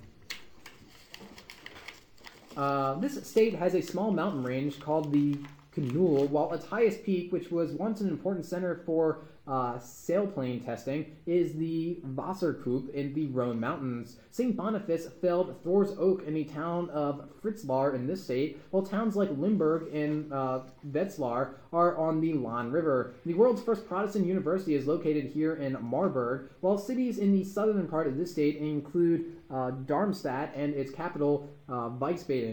Uh, 2.56 2.94
this 2.96 3.28
state 3.28 3.56
has 3.56 3.74
a 3.74 3.82
small 3.82 4.12
mountain 4.12 4.44
range 4.44 4.80
called 4.80 5.12
the 5.12 5.38
Canul, 5.76 6.30
while 6.30 6.54
its 6.54 6.66
highest 6.66 7.04
peak, 7.04 7.32
which 7.32 7.50
was 7.50 7.72
once 7.72 8.02
an 8.02 8.10
important 8.10 8.46
center 8.46 8.82
for 8.86 9.20
uh, 9.48 9.74
sailplane 9.76 10.64
testing 10.64 11.06
is 11.26 11.54
the 11.54 12.00
Wasserkuppe 12.06 12.94
in 12.94 13.14
the 13.14 13.28
Rhön 13.28 13.58
Mountains. 13.58 14.18
St. 14.30 14.56
Boniface 14.56 15.08
felled 15.22 15.62
Thor's 15.64 15.92
Oak 15.98 16.24
in 16.28 16.34
the 16.34 16.44
town 16.44 16.90
of 16.92 17.28
Fritzlar 17.42 17.96
in 17.96 18.06
this 18.08 18.24
state, 18.24 18.60
while 18.70 18.84
towns 18.84 19.16
like 19.16 19.30
Limburg 19.38 19.94
and 19.94 20.32
uh, 20.32 20.62
Wetzlar 20.92 21.56
are 21.74 21.98
on 21.98 22.22
the 22.22 22.34
Lahn 22.34 22.72
River. 22.72 23.14
The 23.26 23.34
world's 23.34 23.62
first 23.62 23.88
Protestant 23.88 24.26
university 24.26 24.76
is 24.76 24.86
located 24.86 25.26
here 25.26 25.56
in 25.56 25.78
Marburg, 25.82 26.50
while 26.62 26.78
cities 26.78 27.18
in 27.18 27.32
the 27.32 27.44
southern 27.44 27.88
part 27.88 28.08
of 28.08 28.18
this 28.18 28.32
state 28.32 28.58
include 28.58 29.38
uh, 29.50 29.72
Darmstadt 29.72 30.54
and 30.56 30.74
its 30.74 30.92
capital, 30.92 31.50
uh. 31.68 31.90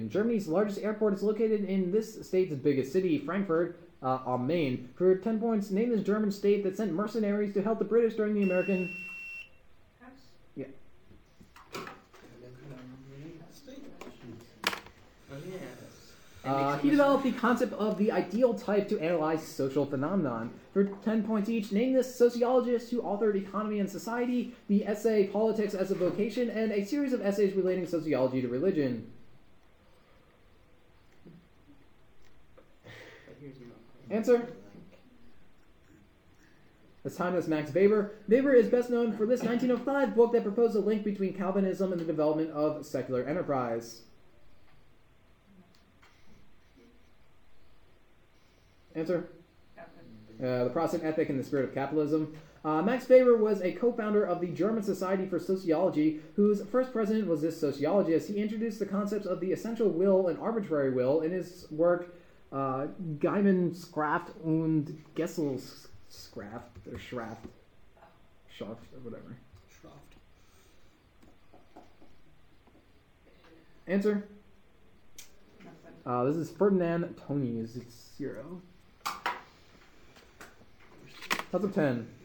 Germany's 0.09 0.49
largest 0.49 0.80
airport 0.80 1.14
is 1.14 1.23
located 1.23 1.64
in 1.64 1.90
this 1.90 2.26
state's 2.26 2.54
biggest 2.54 2.92
city, 2.92 3.18
Frankfurt 3.18 3.78
uh, 4.02 4.19
am 4.26 4.47
Main. 4.47 4.88
For 4.97 5.17
10 5.17 5.40
points, 5.40 5.71
name 5.71 5.90
this 5.90 6.02
German 6.02 6.31
state 6.31 6.62
that 6.64 6.76
sent 6.76 6.93
mercenaries 6.93 7.55
to 7.55 7.62
help 7.62 7.78
the 7.78 7.85
British 7.85 8.14
during 8.14 8.35
the 8.35 8.43
American. 8.43 8.95
Yeah. 10.57 10.67
Uh, 16.45 16.78
he 16.78 16.88
developed 16.88 17.25
the 17.25 17.33
concept 17.33 17.73
of 17.75 17.99
the 17.99 18.11
ideal 18.11 18.55
type 18.55 18.88
to 18.88 18.99
analyze 19.00 19.47
social 19.47 19.85
phenomenon. 19.85 20.50
For 20.73 20.85
10 20.85 21.25
points 21.25 21.50
each, 21.50 21.73
name 21.73 21.93
this 21.93 22.14
sociologist 22.14 22.90
who 22.90 23.02
authored 23.02 23.35
Economy 23.35 23.81
and 23.81 23.90
Society, 23.90 24.55
the 24.69 24.87
essay 24.87 25.26
Politics 25.26 25.75
as 25.75 25.90
a 25.90 25.95
Vocation, 25.95 26.49
and 26.49 26.73
a 26.73 26.85
series 26.85 27.12
of 27.12 27.21
essays 27.21 27.55
relating 27.55 27.87
sociology 27.87 28.40
to 28.40 28.49
religion. 28.49 29.11
But 32.85 33.37
here's 33.40 33.59
your- 33.59 33.69
Answer? 34.11 34.49
As 37.05 37.17
time 37.17 37.37
as 37.37 37.47
Max 37.47 37.73
Weber. 37.73 38.12
Weber 38.29 38.53
is 38.53 38.69
best 38.69 38.91
known 38.91 39.17
for 39.17 39.27
this 39.27 39.43
1905 39.43 40.15
book 40.15 40.33
that 40.33 40.43
proposed 40.43 40.77
a 40.77 40.81
link 40.81 41.05
between 41.05 41.35
Calvinism 41.35 41.93
and 41.93 42.00
the 42.00 42.05
development 42.05 42.50
of 42.50 42.85
secular 42.85 43.25
enterprise. 43.25 44.03
Answer? 48.95 49.29
Uh, 49.79 50.65
the 50.65 50.71
Protestant 50.71 51.05
Ethic 51.05 51.29
and 51.29 51.38
the 51.38 51.45
Spirit 51.45 51.69
of 51.69 51.75
Capitalism. 51.75 52.37
Uh, 52.65 52.83
Max 52.83 53.09
Weber 53.09 53.37
was 53.37 53.61
a 53.61 53.73
co 53.73 53.93
founder 53.93 54.25
of 54.25 54.41
the 54.41 54.49
German 54.49 54.83
Society 54.83 55.27
for 55.27 55.38
Sociology, 55.38 56.21
whose 56.37 56.62
first 56.65 56.93
president 56.93 57.27
was 57.27 57.41
this 57.41 57.59
sociologist. 57.59 58.29
He 58.29 58.37
introduced 58.37 58.79
the 58.79 58.87
concepts 58.87 59.27
of 59.27 59.41
the 59.41 59.53
essential 59.53 59.88
will 59.88 60.29
and 60.29 60.38
arbitrary 60.38 60.91
will 60.91 61.21
in 61.21 61.31
his 61.31 61.67
work 61.71 62.15
uh, 62.52 62.87
Geimenskraft 63.21 64.33
und 64.43 64.99
Gesellskraft, 65.14 66.87
or 66.90 66.99
Schraft, 66.99 67.47
Schaft, 68.49 68.93
or 68.95 69.05
whatever. 69.05 69.37
Schraft. 69.69 70.17
Answer? 73.87 74.23
Uh, 76.07 76.25
this 76.25 76.37
is 76.37 76.50
Ferdinand 76.50 77.14
Tönnies. 77.17 77.76
It's 77.76 78.17
zero. 78.17 78.62
That's 81.50 81.64
a 81.64 81.69
10. 81.69 82.18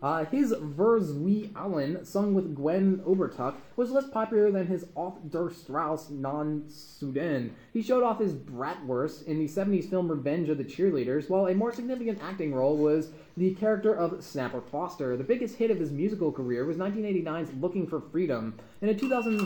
Uh, 0.00 0.24
his 0.26 0.54
Vers 0.60 1.12
wie 1.12 1.50
Allen, 1.56 2.04
sung 2.04 2.32
with 2.32 2.54
Gwen 2.54 2.98
Obertuck, 3.04 3.56
was 3.74 3.90
less 3.90 4.08
popular 4.08 4.50
than 4.52 4.66
his 4.66 4.86
Auf 4.94 5.14
der 5.28 5.50
Strauss 5.50 6.08
non 6.08 6.62
Suden. 6.68 7.50
He 7.72 7.82
showed 7.82 8.04
off 8.04 8.20
his 8.20 8.32
bratwurst 8.32 9.26
in 9.26 9.38
the 9.40 9.48
70s 9.48 9.90
film 9.90 10.08
Revenge 10.08 10.48
of 10.50 10.58
the 10.58 10.64
Cheerleaders, 10.64 11.28
while 11.28 11.48
a 11.48 11.54
more 11.54 11.72
significant 11.72 12.20
acting 12.22 12.54
role 12.54 12.76
was 12.76 13.10
the 13.36 13.54
character 13.54 13.92
of 13.92 14.22
Snapper 14.22 14.60
Foster. 14.60 15.16
The 15.16 15.24
biggest 15.24 15.56
hit 15.56 15.70
of 15.70 15.80
his 15.80 15.90
musical 15.90 16.30
career 16.30 16.64
was 16.64 16.76
1989's 16.76 17.50
Looking 17.60 17.86
for 17.86 18.00
Freedom. 18.00 18.54
And 18.80 18.90
in 18.90 18.98
2000. 18.98 19.40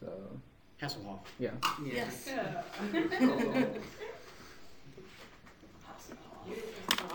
So, 0.00 0.08
Hasselhoff. 0.80 1.20
yeah. 1.40 1.50
Yeah. 1.84 1.92
Yes. 1.92 2.28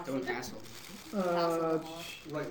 Don't 0.06 0.30
asshole. 0.30 0.62
Uh, 1.14 1.80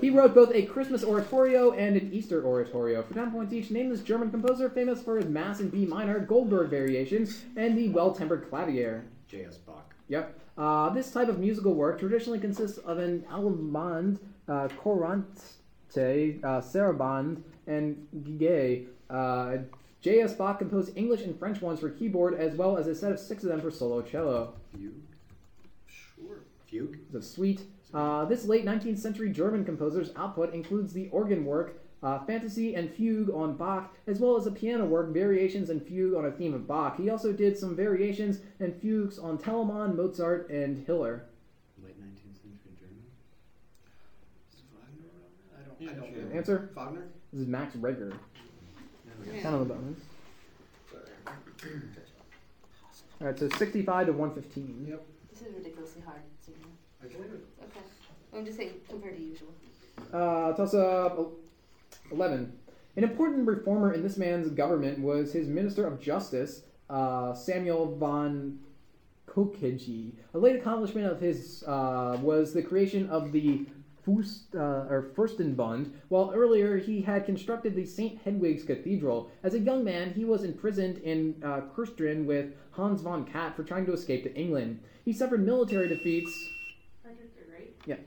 He 0.00 0.10
wrote 0.10 0.34
both 0.34 0.52
a 0.54 0.62
Christmas 0.62 1.02
oratorio 1.04 1.72
and 1.72 1.96
an 1.96 2.12
Easter 2.12 2.44
oratorio. 2.44 3.02
For 3.02 3.14
10 3.14 3.30
points 3.30 3.52
each, 3.52 3.70
name 3.70 3.88
this 3.88 4.02
German 4.02 4.30
composer 4.30 4.68
famous 4.68 5.02
for 5.02 5.16
his 5.16 5.26
Mass 5.26 5.60
in 5.60 5.70
B 5.70 5.86
minor, 5.86 6.20
Goldberg 6.20 6.70
variations, 6.70 7.44
and 7.56 7.76
the 7.76 7.88
well 7.88 8.12
tempered 8.12 8.48
clavier. 8.50 9.04
J.S. 9.28 9.56
Bach. 9.58 9.94
Yep. 10.08 10.38
Uh, 10.58 10.90
this 10.90 11.10
type 11.12 11.28
of 11.28 11.38
musical 11.38 11.72
work 11.74 11.98
traditionally 11.98 12.38
consists 12.38 12.78
of 12.78 12.98
an 12.98 13.24
allemande, 13.30 14.18
uh, 14.48 14.68
courante, 14.82 15.56
uh, 15.96 16.60
sarabande, 16.60 17.40
and 17.66 18.06
gigue. 18.24 18.86
Uh, 19.08 19.58
J.S. 20.02 20.34
Bach 20.34 20.58
composed 20.58 20.96
English 20.96 21.22
and 21.22 21.38
French 21.38 21.60
ones 21.62 21.80
for 21.80 21.90
keyboard, 21.90 22.34
as 22.34 22.54
well 22.54 22.76
as 22.76 22.86
a 22.88 22.94
set 22.94 23.12
of 23.12 23.18
six 23.18 23.42
of 23.44 23.50
them 23.50 23.60
for 23.60 23.70
solo 23.70 24.02
cello. 24.02 24.54
Fugue. 24.74 24.92
Sure. 25.86 26.40
Fugue. 26.68 26.98
The 27.12 27.22
suite. 27.22 27.62
Uh, 27.92 28.24
this 28.24 28.44
late 28.44 28.64
19th 28.64 28.98
century 28.98 29.30
German 29.30 29.64
composer's 29.64 30.10
output 30.16 30.54
includes 30.54 30.92
the 30.92 31.08
organ 31.10 31.44
work, 31.44 31.80
uh, 32.02 32.20
Fantasy 32.20 32.74
and 32.74 32.92
Fugue 32.92 33.30
on 33.30 33.56
Bach, 33.56 33.94
as 34.06 34.20
well 34.20 34.36
as 34.36 34.44
the 34.44 34.52
piano 34.52 34.84
work, 34.84 35.12
Variations 35.12 35.70
and 35.70 35.82
Fugue 35.82 36.14
on 36.14 36.24
a 36.24 36.30
theme 36.30 36.54
of 36.54 36.66
Bach. 36.66 36.96
He 36.96 37.10
also 37.10 37.32
did 37.32 37.58
some 37.58 37.74
variations 37.74 38.38
and 38.60 38.74
fugues 38.80 39.18
on 39.18 39.38
Telemann, 39.38 39.96
Mozart, 39.96 40.48
and 40.50 40.86
Hiller. 40.86 41.24
Late 41.82 42.00
19th 42.00 42.40
century 42.40 42.72
German. 42.78 43.02
Is 44.52 44.62
Wagner? 44.72 45.10
I 45.58 45.62
don't, 45.62 45.88
I 45.88 46.06
don't 46.06 46.30
know. 46.30 46.36
Answer? 46.36 46.70
Wagner? 46.74 47.06
This 47.32 47.42
is 47.42 47.48
Max 47.48 47.76
Reger. 47.76 48.12
Yeah. 49.26 49.42
Kind 49.42 49.54
of 49.56 49.62
a 49.62 49.64
bonus. 49.64 49.98
Alright, 53.20 53.38
so 53.38 53.48
65 53.50 54.06
to 54.06 54.12
115. 54.12 54.86
Yep. 54.88 55.02
This 55.30 55.42
is 55.42 55.54
ridiculously 55.54 56.02
hard. 56.06 56.20
Okay. 57.04 57.16
I'm 58.34 58.44
just 58.44 58.56
saying 58.58 58.72
compared 58.88 59.16
to 59.16 59.22
usual. 59.22 59.48
Uh, 60.12 60.52
toss 60.52 60.74
up 60.74 61.18
el- 61.18 61.32
11. 62.12 62.52
An 62.96 63.04
important 63.04 63.46
reformer 63.46 63.92
in 63.92 64.02
this 64.02 64.16
man's 64.16 64.50
government 64.50 64.98
was 65.00 65.32
his 65.32 65.48
Minister 65.48 65.86
of 65.86 66.00
Justice, 66.00 66.62
uh, 66.88 67.32
Samuel 67.34 67.96
von 67.96 68.58
Cocceji. 69.26 70.12
A 70.34 70.38
late 70.38 70.56
accomplishment 70.56 71.06
of 71.06 71.20
his 71.20 71.64
uh, 71.66 72.18
was 72.20 72.52
the 72.52 72.62
creation 72.62 73.08
of 73.10 73.32
the 73.32 73.66
Fust, 74.04 74.54
uh, 74.54 74.86
or 74.88 75.10
Furstenbund, 75.14 75.92
while 76.08 76.32
earlier 76.34 76.78
he 76.78 77.02
had 77.02 77.26
constructed 77.26 77.74
the 77.76 77.84
St. 77.84 78.22
Hedwig's 78.24 78.64
Cathedral. 78.64 79.30
As 79.42 79.54
a 79.54 79.58
young 79.58 79.84
man, 79.84 80.12
he 80.14 80.24
was 80.24 80.42
imprisoned 80.42 80.98
in 80.98 81.34
uh, 81.44 81.60
Küstrin 81.76 82.24
with 82.24 82.54
Hans 82.72 83.02
von 83.02 83.24
Katte 83.26 83.54
for 83.54 83.62
trying 83.62 83.86
to 83.86 83.92
escape 83.92 84.22
to 84.24 84.34
England. 84.34 84.80
He 85.04 85.12
suffered 85.12 85.44
military 85.44 85.88
defeats. 85.88 86.32
Frederick 87.84 88.06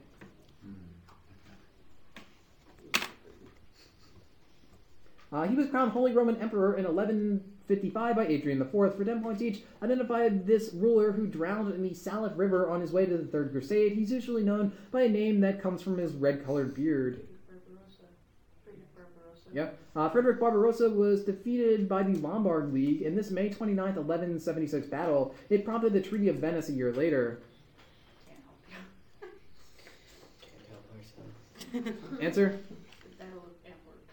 Uh, 5.34 5.48
he 5.48 5.56
was 5.56 5.68
crowned 5.68 5.90
Holy 5.90 6.12
Roman 6.12 6.36
Emperor 6.40 6.76
in 6.76 6.84
1155 6.84 8.14
by 8.16 8.26
Adrian 8.26 8.60
IV. 8.60 8.70
For 8.70 9.04
10 9.04 9.20
points 9.20 9.42
each, 9.42 9.62
identified 9.82 10.46
this 10.46 10.70
ruler 10.72 11.10
who 11.10 11.26
drowned 11.26 11.74
in 11.74 11.82
the 11.82 11.90
Saleph 11.90 12.38
River 12.38 12.70
on 12.70 12.80
his 12.80 12.92
way 12.92 13.04
to 13.04 13.16
the 13.16 13.26
Third 13.26 13.50
Crusade. 13.50 13.94
He's 13.94 14.12
usually 14.12 14.44
known 14.44 14.72
by 14.92 15.02
a 15.02 15.08
name 15.08 15.40
that 15.40 15.60
comes 15.60 15.82
from 15.82 15.98
his 15.98 16.12
red 16.12 16.46
colored 16.46 16.72
beard. 16.76 17.26
Barbarossa. 17.48 18.04
Frederick 18.64 18.94
Barbarossa. 18.94 19.48
Yep. 19.52 19.78
Uh, 19.96 20.08
Frederick 20.08 20.38
Barbarossa 20.38 20.88
was 20.90 21.24
defeated 21.24 21.88
by 21.88 22.04
the 22.04 22.14
Lombard 22.20 22.72
League 22.72 23.02
in 23.02 23.16
this 23.16 23.32
May 23.32 23.48
29th, 23.48 23.96
1176 23.96 24.86
battle. 24.86 25.34
It 25.50 25.64
prompted 25.64 25.92
the 25.92 26.00
Treaty 26.00 26.28
of 26.28 26.36
Venice 26.36 26.68
a 26.68 26.72
year 26.72 26.92
later. 26.92 27.40
Can't 28.28 28.38
help 28.44 28.56
you. 28.70 29.28
Can't 30.40 30.68
help 30.70 30.84
ourselves. 30.94 31.63
Answer? 32.20 32.60
Battle 33.18 33.44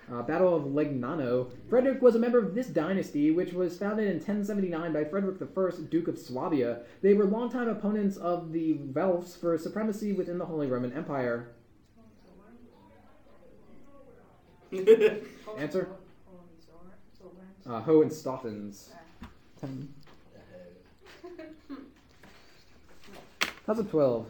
of 0.10 0.20
Uh, 0.20 0.22
Battle 0.24 0.56
of 0.56 0.64
Legnano. 0.64 1.52
Frederick 1.70 2.02
was 2.02 2.16
a 2.16 2.20
member 2.20 2.40
of 2.40 2.56
this 2.56 2.68
dynasty, 2.68 3.32
which 3.32 3.54
was 3.54 3.78
founded 3.78 4.08
in 4.08 4.16
1079 4.16 4.94
by 4.94 5.04
Frederick 5.04 5.38
I, 5.42 5.82
Duke 5.90 6.08
of 6.08 6.18
Swabia. 6.18 6.80
They 7.02 7.14
were 7.14 7.26
longtime 7.26 7.70
opponents 7.70 8.18
of 8.18 8.52
the 8.52 8.76
Welfs 8.94 9.38
for 9.40 9.58
supremacy 9.58 10.14
within 10.14 10.38
the 10.38 10.46
Holy 10.46 10.68
Roman 10.68 10.92
Empire. 10.94 11.52
Answer? 15.58 15.88
Hohenzollern. 16.28 17.48
Uh, 17.70 17.82
Hohenstaufens. 17.84 18.90
Ten. 19.60 19.94
How's 23.68 23.78
a 23.78 23.84
12? 23.84 24.26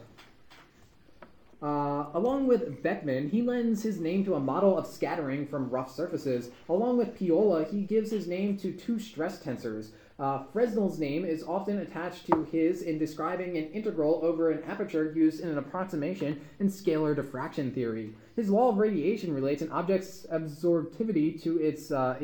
Uh, 1.61 2.07
along 2.15 2.47
with 2.47 2.81
Beckmann, 2.81 3.29
he 3.29 3.43
lends 3.43 3.83
his 3.83 3.99
name 3.99 4.25
to 4.25 4.33
a 4.33 4.39
model 4.39 4.77
of 4.77 4.87
scattering 4.87 5.45
from 5.45 5.69
rough 5.69 5.93
surfaces. 5.93 6.49
Along 6.67 6.97
with 6.97 7.15
Piola, 7.17 7.65
he 7.65 7.81
gives 7.83 8.09
his 8.09 8.27
name 8.27 8.57
to 8.57 8.71
two 8.71 8.97
stress 8.97 9.43
tensors. 9.43 9.91
Uh, 10.17 10.43
Fresnel's 10.53 10.99
name 10.99 11.23
is 11.25 11.43
often 11.43 11.79
attached 11.79 12.27
to 12.27 12.43
his 12.51 12.81
in 12.81 12.97
describing 12.97 13.57
an 13.57 13.71
integral 13.71 14.19
over 14.23 14.51
an 14.51 14.63
aperture 14.63 15.11
used 15.15 15.41
in 15.41 15.49
an 15.49 15.57
approximation 15.57 16.41
in 16.59 16.67
scalar 16.67 17.15
diffraction 17.15 17.71
theory. 17.71 18.13
His 18.35 18.49
law 18.49 18.69
of 18.69 18.77
radiation 18.77 19.33
relates 19.33 19.61
an 19.61 19.71
object's 19.71 20.25
absorptivity 20.31 21.41
to 21.43 21.59
its 21.59 21.91
uh, 21.91 22.17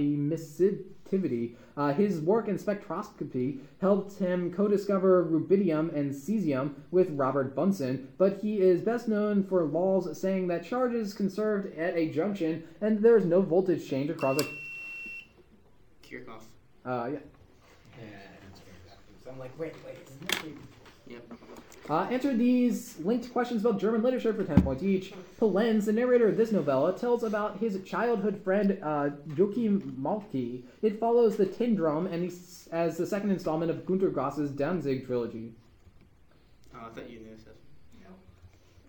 emissivity. 1.09 1.55
Uh, 1.75 1.93
his 1.93 2.19
work 2.21 2.47
in 2.47 2.57
spectroscopy 2.57 3.59
helped 3.81 4.17
him 4.19 4.51
co-discover 4.51 5.25
rubidium 5.25 5.93
and 5.95 6.13
cesium 6.13 6.73
with 6.91 7.09
Robert 7.11 7.55
Bunsen, 7.55 8.07
but 8.17 8.39
he 8.41 8.61
is 8.61 8.81
best 8.81 9.07
known 9.07 9.43
for 9.43 9.63
laws 9.63 10.19
saying 10.19 10.47
that 10.47 10.65
charge 10.65 10.93
is 10.93 11.13
conserved 11.13 11.77
at 11.77 11.95
a 11.95 12.09
junction 12.09 12.63
and 12.81 12.99
there 13.01 13.17
is 13.17 13.25
no 13.25 13.41
voltage 13.41 13.87
change 13.87 14.09
across 14.09 14.41
a. 14.41 14.45
Kirchhoff. 16.03 16.43
Uh, 16.85 17.09
yeah. 17.11 17.19
Yeah, 17.97 18.05
that's 18.41 18.61
very 18.61 18.77
backwards. 18.87 19.23
So 19.23 19.31
I'm 19.31 19.39
like, 19.39 19.57
wait, 19.59 19.73
wait. 19.85 20.57
Isn't 21.09 21.29
that 21.29 21.41
weird? 21.47 21.59
Yep. 21.89 21.89
Uh, 21.89 22.03
answer 22.11 22.35
these 22.35 22.97
linked 22.99 23.31
questions 23.31 23.61
about 23.61 23.79
German 23.79 24.01
literature 24.03 24.33
for 24.33 24.43
10 24.43 24.61
points 24.61 24.83
each. 24.83 25.13
Pilenz, 25.39 25.85
the 25.85 25.93
narrator 25.93 26.27
of 26.27 26.35
this 26.35 26.51
novella, 26.51 26.97
tells 26.97 27.23
about 27.23 27.59
his 27.59 27.81
childhood 27.83 28.41
friend 28.43 28.77
uh, 28.83 29.09
Joachim 29.35 29.95
Mahlke. 29.97 30.63
It 30.81 30.99
follows 30.99 31.37
the 31.37 31.45
Tin 31.45 31.75
Drum 31.75 32.07
and 32.07 32.23
he's, 32.23 32.67
as 32.73 32.97
the 32.97 33.05
second 33.05 33.31
installment 33.31 33.71
of 33.71 33.85
Gunter 33.85 34.09
Grass's 34.09 34.51
Danzig 34.51 35.05
trilogy. 35.05 35.53
Oh, 36.75 36.87
I 36.87 36.89
thought 36.93 37.09
you 37.09 37.19
knew 37.19 37.35
this. 37.35 37.45
No. 38.01 38.09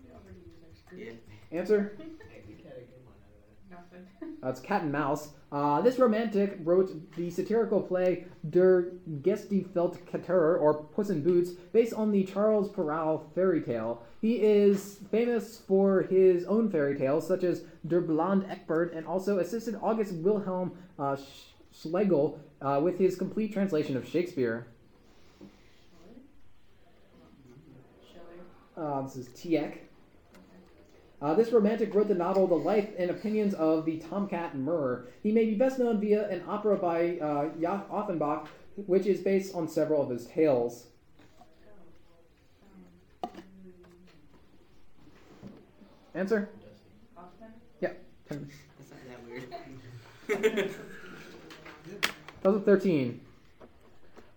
We 0.03 0.11
already 0.11 0.39
used 0.45 0.63
our 0.63 0.75
script. 0.75 1.23
Yeah. 1.51 1.57
Answer? 1.59 1.97
Hey, 2.29 2.43
we 2.47 2.55
got 2.55 2.73
a 2.73 2.81
good 2.81 3.05
one 3.05 3.15
out 3.23 3.79
of 3.79 3.89
that. 3.89 4.01
Nothing. 4.21 4.37
Uh, 4.43 4.49
it's 4.49 4.59
Cat 4.59 4.83
and 4.83 4.91
Mouse. 4.91 5.29
Uh, 5.51 5.81
this 5.81 5.97
romantic 5.97 6.59
wrote 6.63 6.91
the 7.15 7.29
satirical 7.31 7.81
play 7.81 8.25
Der 8.51 8.91
Gestiefeldkater, 9.21 10.61
or 10.61 10.83
Puss 10.93 11.09
in 11.09 11.23
Boots, 11.23 11.51
based 11.73 11.93
on 11.93 12.11
the 12.11 12.23
Charles 12.23 12.69
Perrault 12.69 13.33
fairy 13.33 13.61
tale. 13.61 14.03
He 14.21 14.35
is 14.35 14.99
famous 15.09 15.57
for 15.57 16.03
his 16.03 16.45
own 16.45 16.69
fairy 16.69 16.95
tales, 16.95 17.27
such 17.27 17.43
as 17.43 17.63
Der 17.87 18.01
Blonde 18.01 18.45
Eckbert, 18.45 18.95
and 18.95 19.07
also 19.07 19.39
assisted 19.39 19.75
August 19.81 20.13
Wilhelm 20.13 20.71
uh, 20.99 21.17
Schlegel 21.73 22.39
uh, 22.61 22.79
with 22.83 22.99
his 22.99 23.15
complete 23.15 23.51
translation 23.51 23.97
of 23.97 24.07
Shakespeare. 24.07 24.67
Uh, 28.77 29.01
this 29.01 29.15
is 29.15 29.27
Tieck. 29.29 29.88
Uh, 31.21 31.33
this 31.33 31.51
romantic 31.51 31.93
wrote 31.93 32.07
the 32.07 32.15
novel 32.15 32.47
The 32.47 32.55
Life 32.55 32.89
and 32.97 33.09
Opinions 33.11 33.53
of 33.53 33.85
the 33.85 33.97
Tomcat 33.99 34.55
Murr. 34.55 35.07
He 35.21 35.31
may 35.33 35.45
be 35.45 35.55
best 35.55 35.77
known 35.77 35.99
via 35.99 36.29
an 36.29 36.43
opera 36.47 36.77
by 36.77 37.17
uh, 37.17 37.49
Jacques 37.59 37.87
Offenbach, 37.91 38.47
which 38.87 39.05
is 39.05 39.19
based 39.19 39.53
on 39.53 39.67
several 39.67 40.01
of 40.01 40.09
his 40.09 40.25
tales. 40.27 40.85
Answer? 46.15 46.49
Hoffmann. 47.15 47.53
Ten- 48.27 48.49
That's 48.77 48.91
not 48.91 48.99
that 49.07 50.39
weird. 50.47 50.69
2013. 52.43 53.21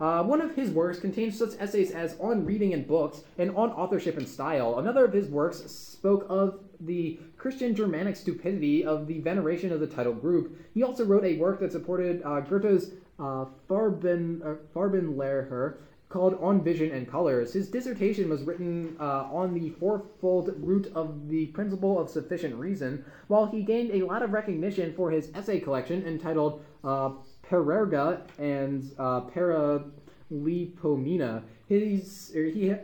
Uh, 0.01 0.23
one 0.25 0.41
of 0.41 0.55
his 0.57 0.71
works 0.71 0.99
contains 0.99 1.39
such 1.39 1.51
essays 1.61 1.93
as 1.93 2.17
On 2.19 2.45
Reading 2.45 2.75
and 2.75 2.87
Books 2.87 3.23
and 3.39 3.51
On 3.57 3.71
Authorship 3.71 4.17
and 4.17 4.29
Style. 4.29 4.79
Another 4.81 5.05
of 5.05 5.13
his 5.13 5.29
works 5.29 5.59
spoke 5.71 6.27
of 6.29 6.59
the 6.87 7.19
Christian 7.37 7.75
Germanic 7.75 8.17
stupidity 8.17 8.85
of 8.85 9.07
the 9.07 9.21
veneration 9.21 9.73
of 9.73 9.81
the 9.81 9.87
title 9.87 10.13
group. 10.13 10.59
He 10.75 10.83
also 10.83 11.05
wrote 11.05 11.25
a 11.25 11.37
work 11.37 11.61
that 11.61 11.73
supported 11.73 12.23
uh, 12.25 12.41
Goethe's 12.41 12.93
uh, 13.19 13.43
uh, 13.43 13.47
Farbenlehre 13.69 15.75
called 16.09 16.39
On 16.43 16.63
Vision 16.63 16.93
and 16.93 17.11
Colors. 17.11 17.55
His 17.55 17.69
dissertation 17.69 18.29
was 18.29 18.43
written 18.43 18.97
uh, 19.01 19.29
on 19.33 19.55
the 19.55 19.71
fourfold 19.71 20.53
root 20.59 20.93
of 20.95 21.29
the 21.29 21.47
principle 21.47 21.99
of 21.99 22.11
sufficient 22.11 22.55
reason, 22.55 23.03
while 23.29 23.47
he 23.47 23.63
gained 23.63 23.93
a 23.93 24.05
lot 24.05 24.23
of 24.23 24.33
recognition 24.33 24.93
for 24.95 25.11
his 25.11 25.31
essay 25.35 25.59
collection 25.59 26.07
entitled 26.07 26.63
uh, 26.85 27.13
Parerga 27.49 28.21
and 28.39 28.93
uh, 28.99 29.23
Paralipomena. 29.23 31.43
His, 31.67 32.31
or 32.37 32.45
he, 32.45 32.75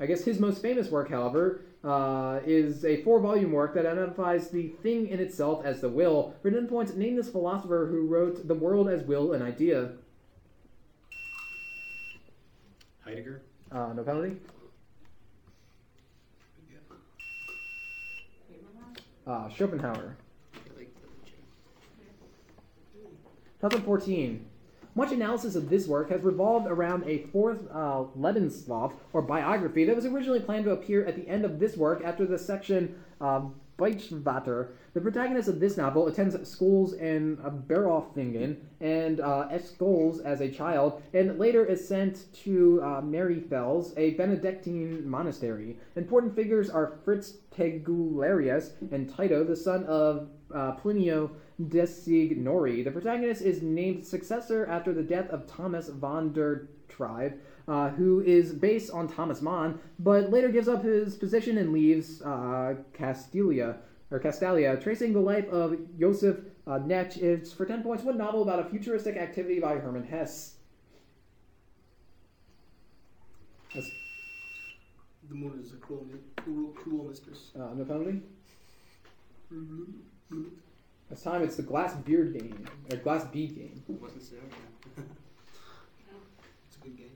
I 0.00 0.06
guess 0.06 0.24
his 0.24 0.40
most 0.40 0.62
famous 0.62 0.90
work, 0.90 1.10
however, 1.10 1.60
uh, 1.84 2.40
is 2.44 2.84
a 2.84 3.02
four-volume 3.02 3.52
work 3.52 3.74
that 3.74 3.86
identifies 3.86 4.50
the 4.50 4.68
thing 4.82 5.08
in 5.08 5.20
itself 5.20 5.64
as 5.64 5.80
the 5.80 5.88
will. 5.88 6.34
For 6.42 6.50
10 6.50 6.66
points, 6.66 6.94
name 6.94 7.16
this 7.16 7.30
philosopher 7.30 7.86
who 7.90 8.06
wrote 8.06 8.46
The 8.48 8.54
World 8.54 8.88
as 8.88 9.02
Will 9.02 9.32
and 9.32 9.42
Idea. 9.42 9.92
Heidegger. 13.04 13.42
Uh, 13.70 13.92
no 13.94 14.02
penalty. 14.02 14.36
Uh, 19.26 19.48
Schopenhauer. 19.50 20.16
I 20.54 20.78
like 20.78 20.94
the 23.60 23.68
2014. 23.68 24.46
Much 24.98 25.12
analysis 25.12 25.54
of 25.54 25.68
this 25.68 25.86
work 25.86 26.10
has 26.10 26.22
revolved 26.22 26.66
around 26.66 27.04
a 27.06 27.18
fourth 27.30 27.68
uh, 27.70 28.02
Lebenslauf, 28.18 28.94
or 29.12 29.22
biography, 29.22 29.84
that 29.84 29.94
was 29.94 30.04
originally 30.04 30.40
planned 30.40 30.64
to 30.64 30.72
appear 30.72 31.06
at 31.06 31.14
the 31.14 31.28
end 31.28 31.44
of 31.44 31.60
this 31.60 31.76
work 31.76 32.02
after 32.04 32.26
the 32.26 32.36
section 32.36 32.96
uh, 33.20 33.42
Beichtvater. 33.78 34.70
The 34.94 35.00
protagonist 35.00 35.48
of 35.48 35.60
this 35.60 35.76
novel 35.76 36.08
attends 36.08 36.36
schools 36.50 36.94
in 36.94 37.38
uh, 37.44 37.50
Berolfingen 37.50 38.56
and 38.80 39.20
uh, 39.20 39.46
Escholz 39.52 40.20
as 40.24 40.40
a 40.40 40.50
child, 40.50 41.00
and 41.14 41.38
later 41.38 41.64
is 41.64 41.86
sent 41.86 42.34
to 42.42 42.80
uh, 42.82 43.00
Mariafels, 43.00 43.96
a 43.96 44.14
Benedictine 44.14 45.08
monastery. 45.08 45.76
Important 45.94 46.34
figures 46.34 46.70
are 46.70 46.98
Fritz 47.04 47.34
Tegularius 47.56 48.72
and 48.90 49.08
Tito, 49.08 49.44
the 49.44 49.54
son 49.54 49.84
of 49.84 50.28
uh, 50.52 50.72
Plinio 50.74 51.30
Designori. 51.66 52.82
The 52.82 52.90
protagonist 52.90 53.42
is 53.42 53.62
named 53.62 54.06
successor 54.06 54.66
after 54.66 54.92
the 54.92 55.02
death 55.02 55.28
of 55.30 55.46
Thomas 55.46 55.88
von 55.88 56.32
der 56.32 56.68
Trave, 56.88 57.34
uh, 57.66 57.90
who 57.90 58.20
is 58.20 58.52
based 58.52 58.90
on 58.92 59.08
Thomas 59.08 59.42
Mann, 59.42 59.78
but 59.98 60.30
later 60.30 60.48
gives 60.48 60.68
up 60.68 60.82
his 60.84 61.16
position 61.16 61.58
and 61.58 61.72
leaves 61.72 62.22
uh, 62.22 62.76
Castilia 62.94 63.76
or 64.10 64.18
Castalia, 64.20 64.80
tracing 64.82 65.12
the 65.12 65.20
life 65.20 65.48
of 65.50 65.76
Josef 65.98 66.36
uh, 66.66 66.78
Knecht. 66.78 67.18
It's 67.18 67.52
for 67.52 67.66
ten 67.66 67.82
points. 67.82 68.04
One 68.04 68.16
novel 68.16 68.42
about 68.42 68.60
a 68.60 68.64
futuristic 68.64 69.16
activity 69.16 69.60
by 69.60 69.76
Hermann 69.76 70.04
Hesse. 70.04 70.54
That's, 73.74 73.90
The 75.28 75.34
moon 75.34 75.60
is 75.62 75.72
a 75.72 75.76
cruel, 75.76 76.06
cruel, 76.36 76.70
cruel 76.70 77.04
mistress. 77.04 77.50
uh, 77.54 77.74
no 77.74 77.84
penalty. 77.84 78.22
This 81.10 81.22
time 81.22 81.42
it's 81.42 81.56
the 81.56 81.62
glass 81.62 81.94
beard 81.94 82.34
game 82.34 82.66
or 82.90 82.96
glass 82.98 83.24
bead 83.24 83.56
game. 83.56 83.82
Wasn't 83.88 84.22
so. 84.22 84.36
It's 86.66 86.76
a 86.76 86.80
good 86.80 86.96
game. 86.96 87.10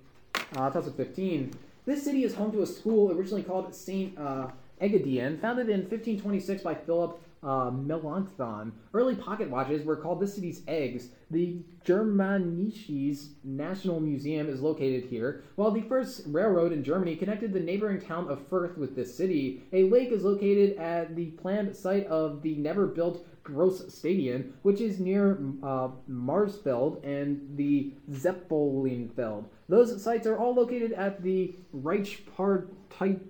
Uh, 0.57 0.71
2015. 0.71 1.53
This 1.85 2.05
city 2.05 2.25
is 2.25 2.35
home 2.35 2.53
to 2.53 2.63
a 2.63 2.67
school 2.67 3.13
originally 3.13 3.43
called 3.43 3.75
St. 3.75 4.17
Uh, 4.17 4.49
founded 4.79 5.69
in 5.69 5.81
1526 5.81 6.63
by 6.63 6.75
Philip 6.75 7.21
uh, 7.43 7.71
Melanchthon. 7.71 8.73
Early 8.95 9.15
pocket 9.15 9.51
watches 9.51 9.85
were 9.85 9.97
called 9.97 10.21
this 10.21 10.35
city's 10.35 10.63
eggs. 10.69 11.09
The 11.31 11.57
Germanisches 11.85 13.31
National 13.43 14.01
Museum 14.01 14.49
is 14.49 14.61
located 14.61 15.05
here, 15.05 15.43
while 15.57 15.71
the 15.71 15.83
first 15.83 16.23
railroad 16.27 16.73
in 16.73 16.85
Germany 16.85 17.17
connected 17.17 17.53
the 17.53 17.61
neighboring 17.61 18.01
town 18.01 18.29
of 18.29 18.49
Fürth 18.49 18.77
with 18.77 18.95
this 18.95 19.15
city. 19.15 19.65
A 19.73 19.85
lake 19.85 20.13
is 20.13 20.25
located 20.25 20.79
at 20.79 21.17
the 21.17 21.27
planned 21.27 21.75
site 21.77 22.07
of 22.07 22.43
the 22.43 22.55
never-built 22.57 23.27
Gross 23.43 23.93
Stadion, 23.93 24.55
which 24.63 24.81
is 24.81 25.01
near 25.01 25.39
uh, 25.63 25.89
Marsfeld 26.09 27.05
and 27.05 27.57
the 27.57 27.93
Zeppelinfeld. 28.11 29.45
Those 29.69 30.03
sites 30.03 30.27
are 30.27 30.39
all 30.39 30.55
located 30.55 30.93
at 30.93 31.23
the 31.23 31.55
Reichspartei 31.75 33.21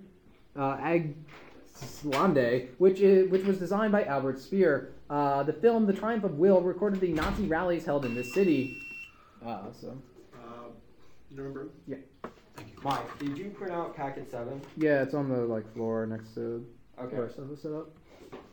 uh, 0.55 0.77
Agslande, 0.77 2.69
which 2.77 2.99
is 2.99 3.29
which 3.31 3.43
was 3.43 3.57
designed 3.57 3.91
by 3.91 4.03
Albert 4.03 4.39
Speer. 4.39 4.93
Uh, 5.09 5.43
the 5.43 5.53
film 5.53 5.85
The 5.85 5.93
Triumph 5.93 6.23
of 6.23 6.37
Will 6.37 6.61
recorded 6.61 6.99
the 7.01 7.11
Nazi 7.11 7.45
rallies 7.47 7.85
held 7.85 8.05
in 8.05 8.15
this 8.15 8.33
city. 8.33 8.77
Uh, 9.45 9.71
so 9.73 9.97
Uh, 10.35 10.69
you 11.31 11.37
remember? 11.37 11.69
Yeah. 11.87 11.97
Mike, 12.83 13.17
did 13.19 13.37
you 13.37 13.45
print 13.49 13.73
out 13.73 13.95
packet 13.95 14.29
seven? 14.29 14.61
yeah, 14.77 15.01
it's 15.03 15.13
on 15.13 15.29
the 15.29 15.37
like 15.37 15.71
floor 15.73 16.05
next 16.05 16.33
to 16.35 16.65
Okay. 17.01 17.15
where 17.17 17.29
stuff 17.29 17.47
was 17.47 17.61
set 17.61 17.71
up. 17.71 17.89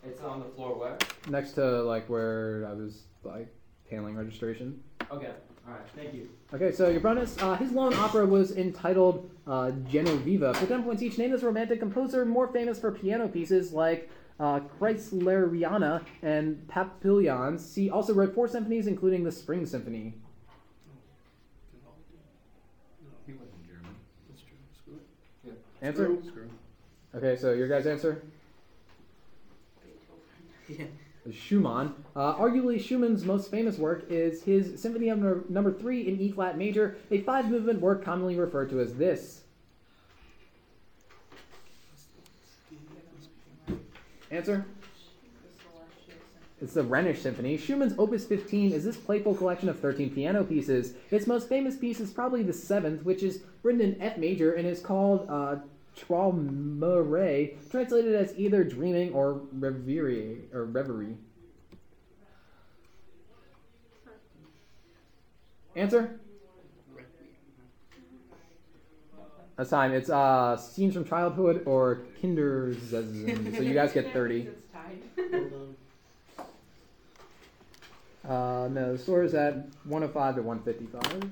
It's 0.05 0.21
on 0.23 0.41
the 0.41 0.47
floor 0.47 0.79
where? 0.79 0.99
Next 1.29 1.53
to 1.53 1.83
like 1.83 2.09
where 2.09 2.67
I 2.69 2.73
was 2.73 3.03
like 3.23 3.49
paneling 3.89 4.17
registration. 4.17 4.83
Okay. 5.11 5.31
All 5.67 5.75
right. 5.75 5.83
Thank 5.95 6.15
you. 6.15 6.29
Okay, 6.55 6.73
so 6.73 6.89
your 6.89 7.01
bonus. 7.01 7.37
Uh, 7.41 7.55
his 7.57 7.73
lone 7.73 7.95
opera 7.95 8.25
was 8.27 8.57
entitled 8.57 9.31
uh, 9.47 9.71
Genoveva. 9.91 10.57
For 10.57 10.67
10 10.67 10.85
points 10.85 11.03
each, 11.03 11.19
name 11.19 11.31
this 11.31 11.43
romantic 11.43 11.81
composer 11.81 12.25
more 12.25 12.49
famous 12.49 12.79
for 12.79 12.91
piano 12.91 13.29
pieces 13.29 13.73
like 13.73 14.11
uh, 14.41 14.61
Kreisleriana 14.81 16.03
and 16.23 16.67
Papillons. 16.69 17.75
He 17.75 17.91
also 17.91 18.15
wrote 18.15 18.35
four 18.35 18.49
symphonies, 18.49 18.87
including 18.87 19.23
the 19.23 19.31
Spring 19.31 19.67
Symphony. 19.67 20.15
He 23.27 23.33
wasn't 23.35 23.67
German. 23.69 23.95
That's 24.29 24.43
true. 24.43 24.99
Yeah. 25.45 25.53
Answer? 25.87 26.19
Okay, 27.15 27.37
so 27.37 27.53
your 27.53 27.69
guys' 27.69 27.87
answer? 27.87 28.23
Yeah. 30.79 30.87
Schumann. 31.31 31.95
Uh, 32.17 32.35
arguably, 32.35 32.81
Schumann's 32.81 33.25
most 33.25 33.51
famous 33.51 33.77
work 33.77 34.05
is 34.09 34.43
his 34.43 34.81
Symphony 34.81 35.07
number, 35.07 35.45
number 35.49 35.73
3 35.73 36.09
in 36.09 36.21
E 36.21 36.31
flat 36.31 36.57
major, 36.57 36.97
a 37.11 37.21
five 37.23 37.51
movement 37.51 37.81
work 37.81 38.05
commonly 38.05 38.37
referred 38.37 38.71
to 38.71 38.81
as 38.81 38.95
this. 38.95 39.43
Answer? 44.31 44.65
It's 46.63 46.75
the 46.75 46.83
Rhenish 46.83 47.23
Symphony. 47.23 47.57
Schumann's 47.57 47.95
Opus 47.99 48.27
15 48.27 48.73
is 48.73 48.85
this 48.85 48.97
playful 48.97 49.35
collection 49.35 49.69
of 49.69 49.81
13 49.81 50.11
piano 50.11 50.45
pieces. 50.45 50.95
Its 51.11 51.27
most 51.27 51.49
famous 51.49 51.77
piece 51.77 52.01
is 52.01 52.11
probably 52.11 52.43
the 52.43 52.53
seventh, 52.53 53.03
which 53.03 53.23
is 53.23 53.43
written 53.63 53.81
in 53.81 54.01
F 54.01 54.19
major 54.19 54.53
and 54.53 54.67
is 54.67 54.81
called 54.81 55.27
uh, 55.29 55.57
Traumerei, 56.01 57.57
translated 57.71 58.15
as 58.15 58.33
either 58.39 58.65
dreaming 58.65 59.13
or 59.13 59.43
reverie 59.53 60.39
or 60.53 60.65
reverie. 60.65 61.17
Answer? 65.77 66.19
That's 69.57 69.71
time. 69.71 69.93
It's 69.93 70.09
uh, 70.09 70.57
scenes 70.57 70.95
from 70.95 71.05
childhood 71.05 71.65
or 71.67 72.01
Kinderszenen. 72.23 73.55
so 73.55 73.63
you 73.63 73.75
guys 73.75 73.93
get 73.93 74.11
30. 74.13 74.41
It's 74.49 74.63
tied. 74.73 75.03
Hold 75.33 75.53
on. 75.53 75.77
Uh, 78.31 78.69
no, 78.69 78.93
the 78.93 78.99
score 78.99 79.23
is 79.23 79.35
at 79.35 79.67
105 79.85 80.37
to 80.37 80.43
155. 80.43 81.31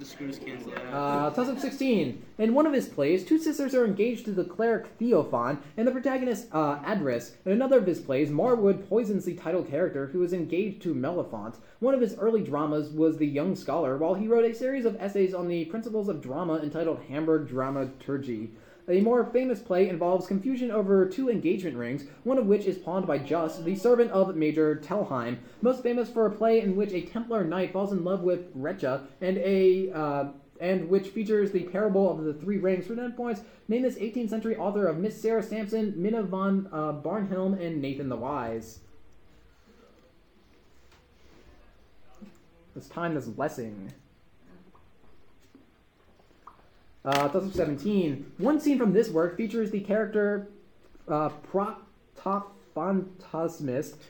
The 0.00 0.06
screws 0.06 0.38
cancel 0.38 0.72
out. 0.72 0.94
Uh, 0.94 1.30
toss 1.34 1.50
up 1.50 1.58
16. 1.58 2.22
In 2.38 2.54
one 2.54 2.64
of 2.64 2.72
his 2.72 2.88
plays, 2.88 3.22
two 3.22 3.38
sisters 3.38 3.74
are 3.74 3.84
engaged 3.84 4.24
to 4.24 4.32
the 4.32 4.44
cleric 4.44 4.98
Theophan 4.98 5.58
and 5.76 5.86
the 5.86 5.92
protagonist 5.92 6.48
uh, 6.52 6.78
Adris. 6.78 7.32
In 7.44 7.52
another 7.52 7.76
of 7.76 7.86
his 7.86 8.00
plays, 8.00 8.30
Marwood 8.30 8.88
poisons 8.88 9.26
the 9.26 9.34
title 9.34 9.62
character 9.62 10.06
who 10.06 10.22
is 10.22 10.32
engaged 10.32 10.80
to 10.84 10.94
Mellefont. 10.94 11.56
One 11.80 11.92
of 11.92 12.00
his 12.00 12.16
early 12.16 12.40
dramas 12.40 12.88
was 12.88 13.18
The 13.18 13.26
Young 13.26 13.54
Scholar, 13.54 13.98
while 13.98 14.14
he 14.14 14.26
wrote 14.26 14.50
a 14.50 14.54
series 14.54 14.86
of 14.86 14.96
essays 14.98 15.34
on 15.34 15.48
the 15.48 15.66
principles 15.66 16.08
of 16.08 16.22
drama 16.22 16.60
entitled 16.60 17.02
Hamburg 17.06 17.46
Dramaturgy. 17.46 18.52
A 18.88 19.00
more 19.00 19.24
famous 19.24 19.60
play 19.60 19.88
involves 19.88 20.26
confusion 20.26 20.70
over 20.70 21.06
two 21.06 21.30
engagement 21.30 21.76
rings, 21.76 22.04
one 22.24 22.38
of 22.38 22.46
which 22.46 22.64
is 22.64 22.78
pawned 22.78 23.06
by 23.06 23.18
Just, 23.18 23.64
the 23.64 23.76
servant 23.76 24.10
of 24.10 24.34
Major 24.34 24.76
Tellheim, 24.76 25.38
most 25.62 25.82
famous 25.82 26.10
for 26.10 26.26
a 26.26 26.30
play 26.30 26.60
in 26.60 26.76
which 26.76 26.92
a 26.92 27.02
Templar 27.02 27.44
knight 27.44 27.72
falls 27.72 27.92
in 27.92 28.04
love 28.04 28.22
with 28.22 28.54
Recha, 28.54 29.06
and 29.20 29.38
a 29.38 29.90
uh, 29.92 30.28
and 30.60 30.88
which 30.88 31.08
features 31.08 31.50
the 31.50 31.64
parable 31.64 32.10
of 32.10 32.22
the 32.22 32.34
three 32.34 32.58
rings. 32.58 32.86
For 32.86 32.94
10 32.94 33.12
points, 33.12 33.40
name 33.68 33.82
this 33.82 33.96
18th 33.96 34.28
century 34.28 34.56
author 34.56 34.86
of 34.86 34.98
Miss 34.98 35.20
Sarah 35.20 35.42
Sampson, 35.42 35.94
Minna 35.96 36.22
von 36.22 36.68
uh, 36.70 36.92
Barnhelm, 36.92 37.54
and 37.60 37.80
Nathan 37.80 38.10
the 38.10 38.16
Wise. 38.16 38.80
This 42.74 42.88
time 42.88 43.14
this 43.14 43.26
Lessing. 43.36 43.92
Uh, 47.02 47.28
up 47.34 47.52
17. 47.52 48.32
One 48.38 48.60
scene 48.60 48.78
from 48.78 48.92
this 48.92 49.08
work 49.08 49.36
features 49.36 49.70
the 49.70 49.80
character 49.80 50.48
uh, 51.08 51.30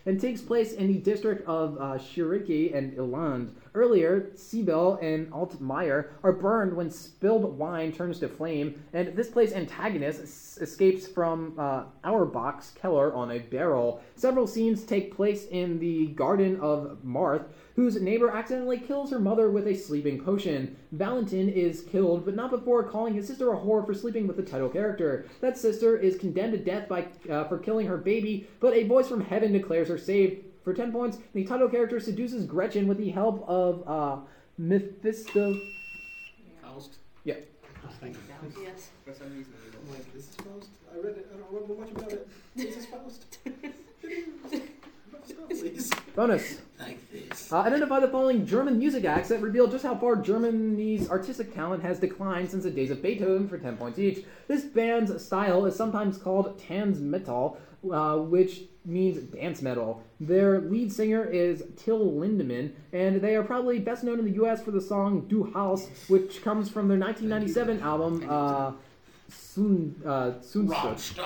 and 0.06 0.20
takes 0.20 0.40
place 0.40 0.72
in 0.72 0.88
the 0.88 0.98
district 0.98 1.46
of 1.46 1.76
uh, 1.76 1.98
Shiriki 1.98 2.74
and 2.74 2.98
Iland. 2.98 3.54
Earlier, 3.72 4.30
Sibyl 4.34 4.98
and 5.00 5.30
Altmaier 5.30 6.08
are 6.24 6.32
burned 6.32 6.74
when 6.74 6.90
spilled 6.90 7.56
wine 7.56 7.92
turns 7.92 8.18
to 8.18 8.28
flame, 8.28 8.82
and 8.92 9.14
this 9.14 9.28
play's 9.28 9.52
antagonist 9.52 10.58
escapes 10.60 11.06
from 11.06 11.54
uh, 11.56 11.84
Auerbach's 12.04 12.72
Keller 12.72 13.14
on 13.14 13.30
a 13.30 13.38
barrel. 13.38 14.02
Several 14.16 14.48
scenes 14.48 14.82
take 14.82 15.14
place 15.14 15.46
in 15.46 15.78
the 15.78 16.08
Garden 16.08 16.58
of 16.60 16.98
Marth, 17.06 17.44
whose 17.76 18.00
neighbor 18.00 18.30
accidentally 18.30 18.78
kills 18.78 19.10
her 19.10 19.20
mother 19.20 19.50
with 19.50 19.68
a 19.68 19.74
sleeping 19.74 20.22
potion. 20.22 20.76
Valentin 20.90 21.48
is 21.48 21.82
killed, 21.82 22.24
but 22.24 22.34
not 22.34 22.50
before 22.50 22.82
calling 22.82 23.14
his 23.14 23.28
sister 23.28 23.52
a 23.52 23.56
whore 23.56 23.86
for 23.86 23.94
sleeping 23.94 24.26
with 24.26 24.36
the 24.36 24.42
title 24.42 24.68
character. 24.68 25.26
That 25.40 25.56
sister 25.56 25.96
is 25.96 26.18
condemned 26.18 26.52
to 26.52 26.58
death 26.58 26.88
by 26.88 27.06
uh, 27.30 27.44
for 27.44 27.58
killing 27.58 27.86
her 27.86 27.96
baby, 27.96 28.48
but 28.58 28.74
a 28.74 28.88
voice 28.88 29.08
from 29.08 29.20
heaven 29.20 29.52
declares 29.52 29.88
her 29.88 29.98
saved. 29.98 30.44
For 30.62 30.74
10 30.74 30.92
points, 30.92 31.18
the 31.32 31.44
title 31.44 31.68
character 31.68 31.98
seduces 32.00 32.44
Gretchen 32.44 32.86
with 32.86 32.98
the 32.98 33.10
help 33.10 33.44
of 33.48 33.82
uh, 33.88 34.20
Mephisto. 34.58 35.58
Faust. 36.62 36.96
Yeah. 37.24 37.36
Thank 38.00 38.14
you. 38.14 38.62
Yes. 38.62 38.90
For 39.04 39.14
some 39.14 39.34
reason. 39.36 39.52
I'm 39.64 39.72
don't- 39.86 39.90
like, 39.90 40.06
is 40.14 40.26
this 40.26 40.34
Faust? 40.36 40.68
I 40.92 40.96
read 40.98 41.16
it. 41.16 41.30
I 41.32 41.38
don't 41.38 41.52
remember 41.52 41.80
much 41.82 41.90
about 41.92 42.12
it. 42.12 42.28
Is 42.56 42.74
this 42.76 42.86
Faust? 42.86 43.38
Stop, 45.24 45.48
please. 45.48 45.90
Bonus. 46.16 46.60
Like 46.78 46.98
this. 47.12 47.52
Uh, 47.52 47.58
identify 47.60 48.00
the 48.00 48.08
following 48.08 48.44
German 48.46 48.78
music 48.78 49.04
acts 49.04 49.28
that 49.28 49.40
reveal 49.40 49.66
just 49.68 49.84
how 49.84 49.94
far 49.94 50.16
Germany's 50.16 51.08
artistic 51.10 51.54
talent 51.54 51.82
has 51.82 51.98
declined 52.00 52.50
since 52.50 52.64
the 52.64 52.70
days 52.70 52.90
of 52.90 53.02
Beethoven 53.02 53.48
for 53.48 53.58
10 53.58 53.76
points 53.76 53.98
each. 53.98 54.24
This 54.48 54.64
band's 54.64 55.22
style 55.24 55.66
is 55.66 55.76
sometimes 55.76 56.18
called 56.18 56.58
Tanzmetal, 56.60 57.56
uh, 57.92 58.16
which 58.16 58.62
means 58.84 59.18
dance 59.18 59.62
metal. 59.62 60.02
Their 60.20 60.60
lead 60.60 60.92
singer 60.92 61.24
is 61.24 61.62
Till 61.76 62.12
Lindemann, 62.12 62.72
and 62.92 63.20
they 63.20 63.36
are 63.36 63.42
probably 63.42 63.78
best 63.78 64.04
known 64.04 64.18
in 64.18 64.24
the 64.24 64.42
US 64.42 64.62
for 64.62 64.70
the 64.70 64.80
song 64.80 65.26
Du 65.28 65.44
Hast, 65.54 65.88
which 66.08 66.42
comes 66.42 66.68
from 66.68 66.88
their 66.88 66.98
1997 66.98 67.80
album, 67.80 68.26
uh, 68.28 68.72
Sun, 69.30 69.94
uh, 70.04 70.32
Sehnsucht. 70.40 71.18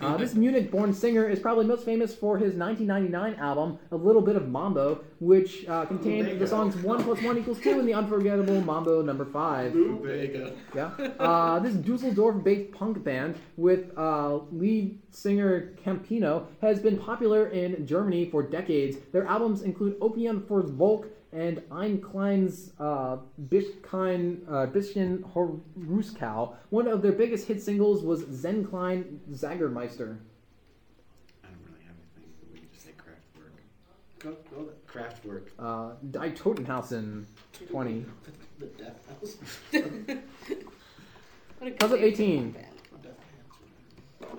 Uh, 0.00 0.16
this 0.16 0.34
Munich-born 0.34 0.92
singer 0.92 1.28
is 1.28 1.38
probably 1.38 1.64
most 1.64 1.84
famous 1.84 2.14
for 2.14 2.36
his 2.36 2.54
1999 2.54 3.34
album, 3.40 3.78
A 3.90 3.96
Little 3.96 4.22
Bit 4.22 4.36
of 4.36 4.48
Mambo, 4.48 5.00
which 5.20 5.66
uh, 5.68 5.84
contained 5.86 6.40
the 6.40 6.46
songs 6.46 6.76
1 6.76 7.04
plus 7.04 7.22
1 7.22 7.38
equals 7.38 7.60
2 7.60 7.78
and 7.78 7.88
the 7.88 7.94
unforgettable 7.94 8.60
Mambo 8.60 9.02
number 9.02 9.24
5. 9.24 9.74
Lou 9.74 9.96
Bega. 10.02 10.52
Yeah. 10.74 10.90
Uh, 11.18 11.58
this 11.60 11.74
Dusseldorf-based 11.74 12.72
punk 12.72 13.02
band 13.04 13.36
with 13.56 13.96
uh, 13.96 14.38
lead 14.50 14.98
singer 15.10 15.74
Campino 15.84 16.46
has 16.60 16.80
been 16.80 16.98
popular 16.98 17.48
in 17.48 17.86
Germany 17.86 18.28
for 18.30 18.42
decades. 18.42 18.96
Their 19.12 19.26
albums 19.26 19.62
include 19.62 19.96
Opium 20.00 20.44
for 20.46 20.62
Volk 20.62 21.06
and 21.34 21.60
Ein 21.70 22.00
Klein's 22.00 22.72
uh, 22.78 23.16
Bisschen, 23.50 24.42
uh, 24.48 24.66
Bisschen 24.66 25.24
Horuskau. 25.34 26.54
One 26.70 26.86
of 26.86 27.02
their 27.02 27.12
biggest 27.12 27.48
hit 27.48 27.60
singles 27.60 28.02
was 28.02 28.24
Zen 28.32 28.64
Klein 28.64 29.20
Jägermeister. 29.32 30.16
I 31.42 31.48
don't 31.48 31.58
really 31.66 31.82
have 31.84 31.96
anything, 32.16 32.30
we 32.52 32.60
could 32.60 32.72
just 32.72 32.84
say 32.84 32.92
Kraftwerk. 32.96 33.50
Go, 34.20 34.36
go 34.54 34.64
there. 34.64 34.74
Kraftwerk. 34.86 35.48
Uh, 35.58 35.94
Die 36.12 36.30
Totenhausen 36.30 37.24
20. 37.70 38.06
The 38.60 38.66
Death 38.66 39.08
House. 39.08 39.36
What 41.58 41.72
a 41.72 41.76
How's 41.80 41.92
it 41.92 42.02
18? 42.04 42.50
band. 42.50 42.66
The 43.02 43.08
Death 43.08 43.18
House. 44.20 44.38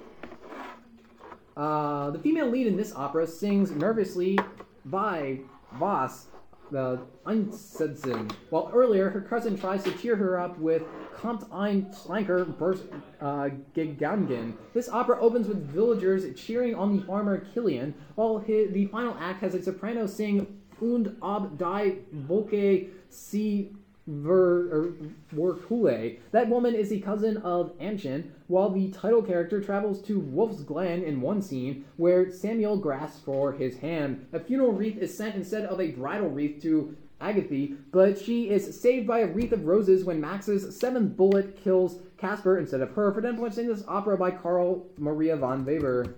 Uh, 1.58 2.10
the 2.12 2.20
female 2.20 2.48
lead 2.50 2.68
in 2.68 2.78
this 2.78 2.94
opera 2.96 3.28
sings 3.28 3.72
nervously 3.72 4.38
by 4.86 5.40
Voss, 5.74 6.28
the 6.72 7.00
Einsetzen, 7.26 8.32
while 8.50 8.72
earlier 8.74 9.10
her 9.10 9.22
cousin 9.22 9.58
tries 9.58 9.84
to 9.84 9.92
cheer 9.92 10.16
her 10.16 10.40
up 10.40 10.58
with 10.60 10.84
Kommt 11.16 11.50
ein 11.52 11.92
Schlanker 11.94 12.46
Burst 12.58 12.84
uh, 13.22 13.50
Gegangen. 13.76 14.54
This 14.74 14.90
opera 14.90 15.20
opens 15.22 15.48
with 15.48 15.66
villagers 15.70 16.26
cheering 16.40 16.76
on 16.76 16.98
the 16.98 17.04
farmer 17.04 17.46
Killian, 17.54 17.94
while 18.16 18.44
hi 18.46 18.68
the 18.72 18.88
final 18.88 19.16
act 19.20 19.42
has 19.42 19.56
a 19.56 19.64
soprano 19.64 20.06
sing 20.08 20.62
Und 20.82 21.16
ob 21.22 21.58
die 21.58 22.00
Wolke 22.28 22.90
sie 23.10 23.76
Ver, 24.08 24.70
er, 24.72 24.94
Werkule. 25.34 26.20
That 26.32 26.48
woman 26.48 26.76
is 26.76 26.90
the 26.90 27.00
cousin 27.00 27.38
of 27.38 27.76
Anshin, 27.80 28.30
while 28.48 28.70
the 28.70 28.92
title 28.92 29.24
character 29.24 29.60
travels 29.62 30.02
to 30.04 30.20
Wolf's 30.20 30.62
Glen 30.62 31.04
in 31.04 31.22
one 31.22 31.42
scene, 31.42 31.86
where 31.98 32.28
Samiel 32.28 32.80
grasps 32.80 33.22
for 33.22 33.54
his 33.54 33.80
hand. 33.80 34.28
A 34.32 34.40
funeral 34.40 34.74
wreath 34.74 34.98
is 34.98 35.16
sent 35.16 35.36
instead 35.36 35.66
of 35.66 35.82
a 35.82 35.92
bridal 35.92 36.30
wreath 36.30 36.62
to 36.62 36.96
Agathe, 37.20 37.78
but 37.92 38.20
she 38.20 38.50
is 38.50 38.80
saved 38.80 39.08
by 39.08 39.20
a 39.20 39.28
wreath 39.28 39.52
of 39.52 39.66
roses 39.66 40.04
when 40.04 40.22
Max's 40.22 40.78
seventh 40.78 41.18
bullet 41.18 41.58
kills 41.58 42.00
Casper 42.18 42.60
instead 42.60 42.82
of 42.82 42.92
her. 42.92 43.12
For 43.12 43.22
10 43.22 43.38
points, 43.38 43.56
sing 43.56 43.68
this 43.68 43.84
opera 43.88 44.18
by 44.18 44.32
Carl 44.32 44.86
Maria 44.98 45.36
von 45.36 45.66
Weber. 45.66 46.16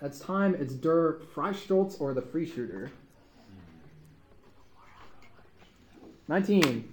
That's 0.00 0.20
time. 0.20 0.54
It's 0.54 0.74
Der 0.74 1.20
Freischütz 1.34 2.00
or 2.00 2.14
the 2.14 2.22
Free 2.22 2.46
Shooter. 2.46 2.90
19. 6.28 6.88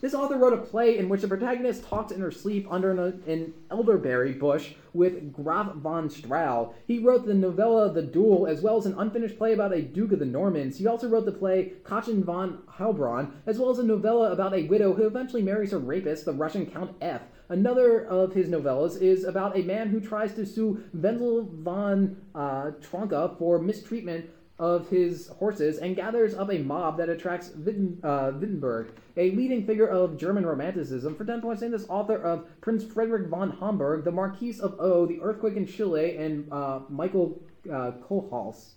This 0.00 0.14
author 0.14 0.36
wrote 0.36 0.52
a 0.52 0.58
play 0.58 0.98
in 0.98 1.08
which 1.08 1.22
the 1.22 1.28
protagonist 1.28 1.84
talks 1.84 2.12
in 2.12 2.20
her 2.20 2.30
sleep 2.30 2.66
under 2.70 2.90
an, 2.90 3.22
an 3.26 3.54
elderberry 3.70 4.32
bush 4.32 4.74
with 4.92 5.32
Graf 5.32 5.72
von 5.74 6.10
Strahl. 6.10 6.74
He 6.86 6.98
wrote 6.98 7.26
the 7.26 7.34
novella 7.34 7.90
The 7.90 8.02
Duel, 8.02 8.46
as 8.46 8.60
well 8.60 8.76
as 8.76 8.84
an 8.84 8.98
unfinished 8.98 9.38
play 9.38 9.54
about 9.54 9.72
a 9.72 9.80
Duke 9.80 10.12
of 10.12 10.18
the 10.18 10.26
Normans. 10.26 10.76
He 10.76 10.86
also 10.86 11.08
wrote 11.08 11.24
the 11.24 11.32
play 11.32 11.72
Käthchen 11.84 12.24
von 12.24 12.58
Heilbronn, 12.78 13.32
as 13.46 13.58
well 13.58 13.70
as 13.70 13.78
a 13.78 13.84
novella 13.84 14.32
about 14.32 14.54
a 14.54 14.66
widow 14.66 14.92
who 14.92 15.06
eventually 15.06 15.42
marries 15.42 15.72
her 15.72 15.78
rapist, 15.78 16.26
the 16.26 16.32
Russian 16.32 16.66
Count 16.66 16.94
F. 17.00 17.22
Another 17.48 18.04
of 18.06 18.34
his 18.34 18.48
novellas 18.48 19.00
is 19.00 19.24
about 19.24 19.56
a 19.56 19.62
man 19.62 19.88
who 19.88 20.00
tries 20.00 20.34
to 20.34 20.44
sue 20.44 20.82
Wenzel 20.92 21.48
von 21.52 22.16
uh, 22.34 22.72
Tronka 22.82 23.38
for 23.38 23.60
mistreatment 23.60 24.28
of 24.58 24.88
his 24.88 25.28
horses 25.28 25.78
and 25.78 25.94
gathers 25.94 26.34
up 26.34 26.50
a 26.50 26.58
mob 26.58 26.96
that 26.96 27.08
attracts 27.08 27.50
Witten, 27.50 28.02
uh, 28.02 28.32
Wittenberg, 28.38 28.92
a 29.16 29.30
leading 29.32 29.66
figure 29.66 29.86
of 29.86 30.16
German 30.16 30.46
Romanticism. 30.46 31.14
For 31.14 31.24
10 31.24 31.42
points, 31.42 31.60
name 31.60 31.72
this 31.72 31.86
author 31.88 32.16
of 32.16 32.48
Prince 32.60 32.84
Frederick 32.84 33.28
von 33.28 33.50
Homburg, 33.50 34.04
The 34.04 34.12
Marquis 34.12 34.58
of 34.60 34.80
O, 34.80 35.06
The 35.06 35.20
Earthquake 35.20 35.56
in 35.56 35.66
Chile, 35.66 36.16
and 36.16 36.50
uh, 36.50 36.80
Michael 36.88 37.40
uh, 37.70 37.92
Kohlhaas. 38.08 38.72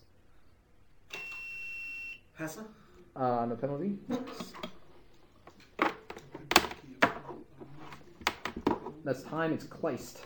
Hessa? 2.37 2.65
Uh, 3.15 3.45
no 3.45 3.55
penalty. 3.55 3.97
That's 9.03 9.23
time. 9.23 9.53
It's 9.53 9.65
Kleist. 9.65 10.19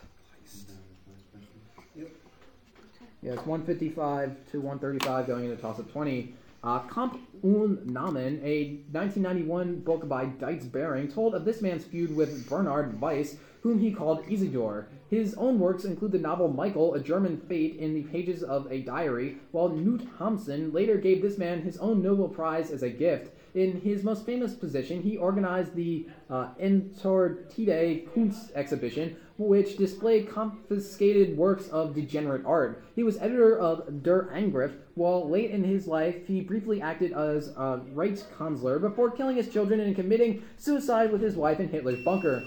Yeah, 3.23 3.33
it's 3.33 3.45
155 3.45 4.51
to 4.51 4.59
135 4.59 5.27
going 5.27 5.45
into 5.45 5.55
toss 5.55 5.79
up 5.79 5.89
20. 5.89 6.35
Uh, 6.61 6.79
Kampf 6.89 7.17
und 7.41 7.85
Namen, 7.87 8.41
a 8.43 8.81
1991 8.91 9.79
book 9.79 10.09
by 10.09 10.25
Dietz 10.25 10.65
Bering, 10.65 11.07
told 11.09 11.33
of 11.33 11.45
this 11.45 11.61
man's 11.61 11.85
feud 11.85 12.13
with 12.13 12.49
Bernhard 12.49 12.99
Weiss, 12.99 13.37
whom 13.61 13.79
he 13.79 13.93
called 13.93 14.25
Isidor. 14.27 14.87
His 15.09 15.35
own 15.35 15.57
works 15.57 15.85
include 15.85 16.11
the 16.11 16.19
novel 16.19 16.49
Michael, 16.49 16.95
A 16.95 16.99
German 16.99 17.37
Fate, 17.47 17.77
in 17.77 17.93
the 17.93 18.03
pages 18.03 18.43
of 18.43 18.69
a 18.69 18.81
diary, 18.81 19.37
while 19.51 19.69
Knut 19.69 20.05
Hamsun 20.17 20.73
later 20.73 20.97
gave 20.97 21.21
this 21.21 21.37
man 21.37 21.61
his 21.61 21.77
own 21.77 22.01
Nobel 22.01 22.27
Prize 22.27 22.71
as 22.71 22.83
a 22.83 22.89
gift. 22.89 23.31
In 23.55 23.79
his 23.79 24.03
most 24.03 24.25
famous 24.25 24.53
position, 24.53 25.01
he 25.01 25.15
organized 25.15 25.75
the 25.75 26.07
uh, 26.29 26.49
Entartete 26.59 28.11
Kunst 28.13 28.51
exhibition, 28.53 29.15
which 29.37 29.77
displayed 29.77 30.29
confiscated 30.29 31.35
works 31.35 31.67
of 31.69 31.95
degenerate 31.95 32.45
art. 32.45 32.83
He 32.95 33.03
was 33.03 33.17
editor 33.17 33.57
of 33.57 34.03
Der 34.03 34.29
Angriff, 34.31 34.73
while 34.95 35.27
late 35.27 35.51
in 35.51 35.63
his 35.63 35.87
life, 35.87 36.27
he 36.27 36.41
briefly 36.41 36.81
acted 36.81 37.13
as 37.13 37.47
a 37.49 37.81
Reichskanzler 37.93 38.79
before 38.79 39.09
killing 39.09 39.37
his 39.37 39.49
children 39.49 39.79
and 39.79 39.95
committing 39.95 40.43
suicide 40.57 41.11
with 41.11 41.21
his 41.21 41.35
wife 41.35 41.59
in 41.59 41.69
Hitler's 41.69 42.03
bunker. 42.03 42.43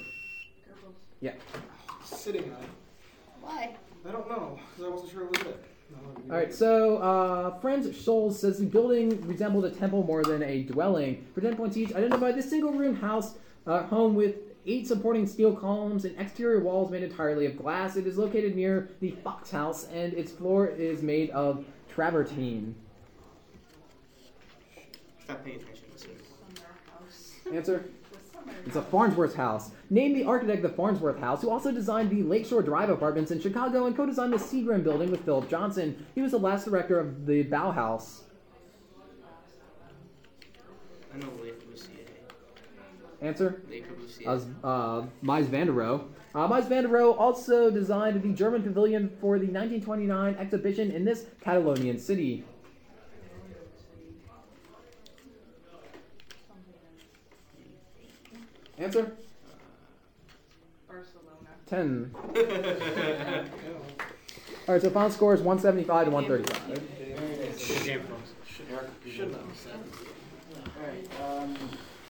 Yeah. 1.20 1.33
Sitting 2.05 2.44
on 2.44 2.62
it. 2.62 2.68
Why? 3.40 3.75
I 4.09 4.12
don't 4.12 4.29
know, 4.29 4.61
because 4.70 4.85
I 4.85 4.94
wasn't 4.94 5.12
sure 5.12 5.25
it 5.25 5.31
was 5.31 5.40
it. 5.40 5.64
No, 5.90 5.99
All 6.31 6.38
right, 6.38 6.53
so 6.53 6.96
uh, 6.99 7.59
Franz 7.61 7.87
Schulze 7.96 8.38
says 8.38 8.59
the 8.59 8.66
building 8.66 9.27
resembled 9.27 9.64
a 9.64 9.70
temple 9.70 10.03
more 10.03 10.25
than 10.25 10.42
a 10.42 10.62
dwelling. 10.62 11.27
For 11.35 11.40
10 11.40 11.57
points 11.57 11.77
each, 11.77 11.94
identify 11.94 12.33
this 12.33 12.51
single 12.51 12.72
room 12.72 12.96
house 12.96 13.35
uh, 13.66 13.85
home 13.85 14.14
with 14.14 14.37
eight 14.66 14.87
supporting 14.87 15.27
steel 15.27 15.55
columns 15.55 16.05
and 16.05 16.18
exterior 16.18 16.61
walls 16.61 16.90
made 16.90 17.03
entirely 17.03 17.46
of 17.46 17.57
glass. 17.57 17.96
It 17.96 18.07
is 18.07 18.18
located 18.18 18.57
near 18.57 18.90
the 19.01 19.12
Fox 19.22 19.51
House, 19.51 19.87
and 19.92 20.12
its 20.14 20.33
floor 20.33 20.66
is 20.66 21.03
made 21.03 21.31
of 21.31 21.64
travertine. 21.88 22.75
Stop 25.25 25.44
paying 25.44 25.61
attention. 25.61 25.87
Answer? 27.53 27.85
It's 28.67 28.77
a 28.77 28.83
Farnsworth 28.83 29.35
house. 29.35 29.71
Named 29.91 30.17
the 30.17 30.25
architect 30.25 30.65
of 30.65 30.71
the 30.71 30.77
Farnsworth 30.77 31.19
House, 31.21 31.43
who 31.43 31.51
also 31.51 31.71
designed 31.71 32.11
the 32.11 32.23
Lakeshore 32.23 32.63
Drive 32.63 32.91
apartments 32.91 33.31
in 33.31 33.41
Chicago 33.41 33.87
and 33.87 33.97
co-designed 33.97 34.33
the 34.33 34.39
Seagram 34.39 34.83
building 34.83 35.11
with 35.11 35.25
Philip 35.25 35.49
Johnson. 35.49 36.07
He 36.15 36.23
was 36.23 36.33
the 36.33 36.39
last 36.39 36.65
director 36.65 36.99
of 36.99 37.27
the 37.27 37.45
Bauhaus. 37.45 38.23
I 41.15 41.19
know 41.19 41.29
Le 41.41 41.51
Corbusier. 41.53 42.07
Answer? 43.23 43.63
Le 43.71 43.81
Corbusier. 43.81 44.55
uh, 44.65 45.07
Mies 45.23 45.47
van 45.47 45.67
der 45.69 45.73
Rohe. 45.73 46.05
Uh, 46.35 46.49
Mies 46.49 46.69
van 46.69 46.83
der 46.85 46.91
Rohe 46.91 47.17
also 47.19 47.71
designed 47.71 48.23
the 48.23 48.33
German 48.35 48.63
pavilion 48.63 49.09
for 49.21 49.39
the 49.39 49.47
1929 49.47 50.35
exhibition 50.39 50.91
in 50.91 51.05
this 51.05 51.27
Catalonian 51.41 51.99
city. 51.99 52.45
Answer? 58.79 59.17
Barcelona. 60.87 61.49
10. 61.67 62.15
All 64.69 64.75
right, 64.75 64.83
so 64.83 64.91
final 64.91 65.11
score 65.11 65.33
is 65.33 65.41
175 65.41 66.07
to 66.07 66.11
135. 66.11 66.97
Shouldn't 69.09 69.37
have 69.37 69.57
said. 69.57 69.81
Alright, 70.77 71.09
um, 71.23 71.57